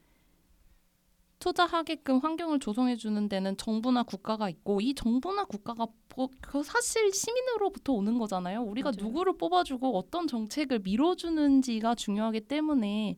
투자하게끔 1.41 2.19
환경을 2.19 2.59
조성해 2.61 2.97
주는 2.97 3.29
데는 3.29 3.57
정부나 3.57 4.03
국가가 4.05 4.49
있고 4.51 4.81
이 4.81 4.95
정부나 4.95 5.45
국가가 5.45 5.87
뭐- 6.15 6.29
그 6.41 6.63
사실 6.63 7.13
시민으로부터 7.13 7.95
오는 7.95 8.19
거잖아요. 8.19 8.63
우리가 8.63 8.91
맞아요. 8.95 9.07
누구를 9.09 9.37
뽑아주고 9.39 9.97
어떤 9.97 10.27
정책을 10.27 10.81
밀어주는지가 10.81 11.95
중요하기 11.95 12.43
때문에 12.43 13.17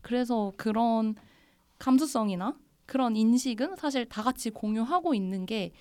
그래서 0.00 0.52
그런 0.56 1.14
감수성이나 1.78 2.58
그런 2.86 3.14
인식은 3.16 3.76
사실 3.76 4.08
다 4.08 4.22
같이 4.22 4.50
공유하고 4.50 5.14
있는 5.14 5.46
게 5.46 5.72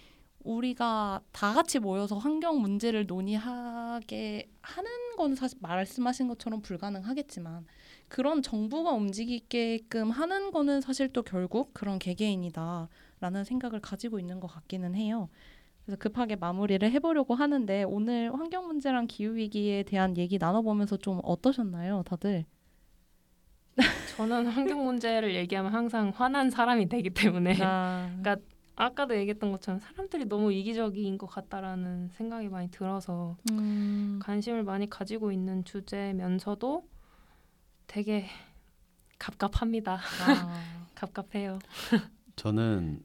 우리가 0.43 1.21
다 1.31 1.53
같이 1.53 1.79
모여서 1.79 2.17
환경 2.17 2.61
문제를 2.61 3.05
논의하게 3.07 4.49
하는 4.61 4.89
건 5.17 5.35
사실 5.35 5.57
말씀하신 5.61 6.27
것처럼 6.27 6.61
불가능하겠지만 6.61 7.65
그런 8.11 8.41
정부가 8.41 8.91
움직이게끔 8.91 10.11
하는 10.11 10.51
거는 10.51 10.81
사실 10.81 11.07
또 11.13 11.23
결국 11.23 11.73
그런 11.73 11.97
개개인이다라는 11.97 13.45
생각을 13.45 13.79
가지고 13.79 14.19
있는 14.19 14.41
것 14.41 14.47
같기는 14.47 14.95
해요. 14.95 15.29
그래서 15.85 15.97
급하게 15.97 16.35
마무리를 16.35 16.91
해보려고 16.91 17.35
하는데 17.35 17.83
오늘 17.83 18.33
환경 18.33 18.67
문제랑 18.67 19.07
기후 19.07 19.35
위기에 19.35 19.83
대한 19.83 20.17
얘기 20.17 20.37
나눠보면서 20.37 20.97
좀 20.97 21.21
어떠셨나요, 21.23 22.03
다들? 22.05 22.43
저는 24.17 24.45
환경 24.47 24.83
문제를 24.83 25.33
얘기하면 25.33 25.73
항상 25.73 26.11
화난 26.13 26.49
사람이 26.49 26.89
되기 26.89 27.11
때문에 27.11 27.55
아, 27.61 28.13
그러니까 28.19 28.45
아까도 28.75 29.15
얘기했던 29.15 29.53
것처럼 29.53 29.79
사람들이 29.79 30.25
너무 30.25 30.51
이기적인 30.51 31.17
것 31.17 31.27
같다라는 31.27 32.09
생각이 32.09 32.49
많이 32.49 32.69
들어서 32.71 33.37
음, 33.51 34.19
관심을 34.21 34.63
많이 34.63 34.89
가지고 34.89 35.31
있는 35.31 35.63
주제면서도 35.63 36.91
되게 37.91 38.25
갑갑합니다. 39.19 39.99
아, 40.25 40.87
갑갑해요. 40.95 41.59
저는 42.37 43.03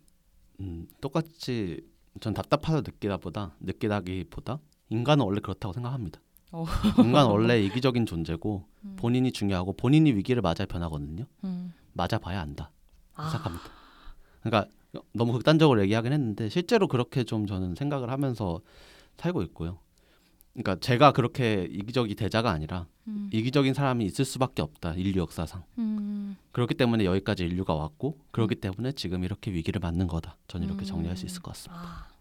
음, 0.61 0.87
똑같이 1.01 1.85
전 2.21 2.33
답답해서 2.33 2.83
느끼다보다 2.83 3.57
느끼다기보다 3.59 4.61
인간은 4.91 5.25
원래 5.25 5.41
그렇다고 5.41 5.73
생각합니다. 5.73 6.21
어. 6.53 6.65
인간 7.01 7.27
원래 7.27 7.61
이기적인 7.67 8.07
존재고 8.07 8.65
음. 8.85 8.95
본인이 8.97 9.33
중요하고 9.33 9.73
본인이 9.73 10.13
위기를 10.13 10.41
맞아야 10.41 10.67
변하거든요. 10.69 11.25
음. 11.43 11.75
맞아 11.93 12.19
봐야 12.19 12.41
안다 12.41 12.71
아. 13.17 13.29
생각합니다. 13.31 13.65
그러니까 14.41 14.71
너무 15.13 15.33
극단적으로 15.33 15.83
얘기하긴 15.83 16.13
했는데 16.13 16.49
실제로 16.49 16.87
그렇게 16.87 17.25
좀 17.25 17.49
저는 17.49 17.75
생각을 17.75 18.09
하면서 18.09 18.61
살고 19.17 19.43
있고요. 19.43 19.81
그러니까 20.57 20.77
제가 20.81 21.13
그렇게 21.13 21.69
이기적이 21.71 22.15
대자가 22.15 22.51
아니라 22.51 22.87
음. 23.09 23.29
이기적인 23.33 23.75
사람이 23.75 24.05
있을 24.07 24.25
수밖에 24.25 24.63
없다 24.63 24.95
인류 24.95 25.21
역사상. 25.21 25.63
음. 25.79 26.37
그렇기 26.53 26.75
때문에 26.75 27.05
여기까지 27.05 27.45
인류가 27.45 27.75
왔고 27.75 28.19
그렇기 28.31 28.57
때문에 28.57 28.93
지금 28.93 29.23
이렇게 29.23 29.53
위기를 29.53 29.81
맞는 29.81 30.07
거다. 30.07 30.37
저는 30.49 30.67
이렇게 30.67 30.85
음. 30.85 30.87
정리할 30.87 31.17
수 31.17 31.27
있을 31.27 31.43
것 31.43 31.53
같습니다. 31.53 31.83
아. 31.83 32.17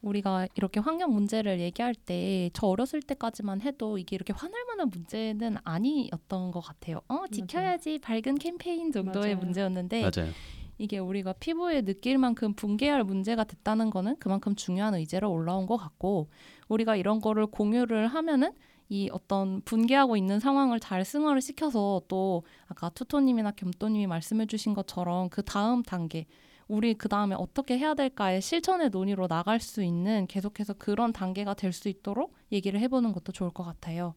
우리가 0.00 0.46
이렇게 0.54 0.78
환경 0.78 1.12
문제를 1.12 1.58
얘기할 1.58 1.92
때 1.92 2.50
저 2.52 2.68
어렸을 2.68 3.02
때까지만 3.02 3.60
해도 3.62 3.98
이게 3.98 4.14
이렇게 4.14 4.32
화날 4.32 4.64
만한 4.66 4.90
문제는 4.90 5.56
아니었던 5.64 6.52
것 6.52 6.60
같아요. 6.60 7.00
어, 7.08 7.24
지켜야지 7.30 7.98
밝은 7.98 8.38
캠페인 8.38 8.92
정도의 8.92 9.34
맞아요. 9.34 9.44
문제였는데 9.44 10.02
맞아요. 10.02 10.30
이게 10.78 10.98
우리가 10.98 11.34
피부에 11.34 11.82
느낄 11.82 12.18
만큼 12.18 12.54
붕괴할 12.54 13.04
문제가 13.04 13.44
됐다는 13.44 13.90
거는 13.90 14.16
그만큼 14.18 14.54
중요한 14.54 14.94
의제로 14.94 15.30
올라온 15.30 15.66
것 15.66 15.76
같고 15.76 16.28
우리가 16.68 16.96
이런 16.96 17.20
거를 17.20 17.46
공유를 17.46 18.06
하면은 18.08 18.52
이 18.88 19.10
어떤 19.12 19.60
분개하고 19.62 20.16
있는 20.16 20.40
상황을 20.40 20.80
잘 20.80 21.04
승화를 21.04 21.42
시켜서 21.42 22.00
또 22.08 22.44
아까 22.68 22.88
투토님이나 22.90 23.50
겸또님이 23.52 24.06
말씀해주신 24.06 24.72
것처럼 24.74 25.28
그 25.28 25.42
다음 25.42 25.82
단계 25.82 26.26
우리 26.68 26.94
그 26.94 27.08
다음에 27.08 27.34
어떻게 27.38 27.78
해야 27.78 27.94
될까의 27.94 28.40
실천의 28.40 28.90
논의로 28.90 29.26
나갈 29.26 29.60
수 29.60 29.82
있는 29.82 30.26
계속해서 30.26 30.74
그런 30.74 31.12
단계가 31.12 31.54
될 31.54 31.72
수 31.72 31.88
있도록 31.88 32.34
얘기를 32.52 32.80
해보는 32.80 33.12
것도 33.12 33.32
좋을 33.32 33.50
것 33.50 33.62
같아요. 33.64 34.14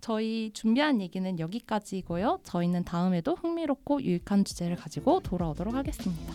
저희 0.00 0.50
준비한 0.52 1.00
얘기는 1.00 1.38
여기까지고요. 1.38 2.40
저희는 2.44 2.84
다음에도 2.84 3.34
흥미롭고 3.34 4.02
유익한 4.02 4.44
주제를 4.44 4.76
가지고 4.76 5.20
돌아오도록 5.20 5.74
하겠습니다. 5.74 6.34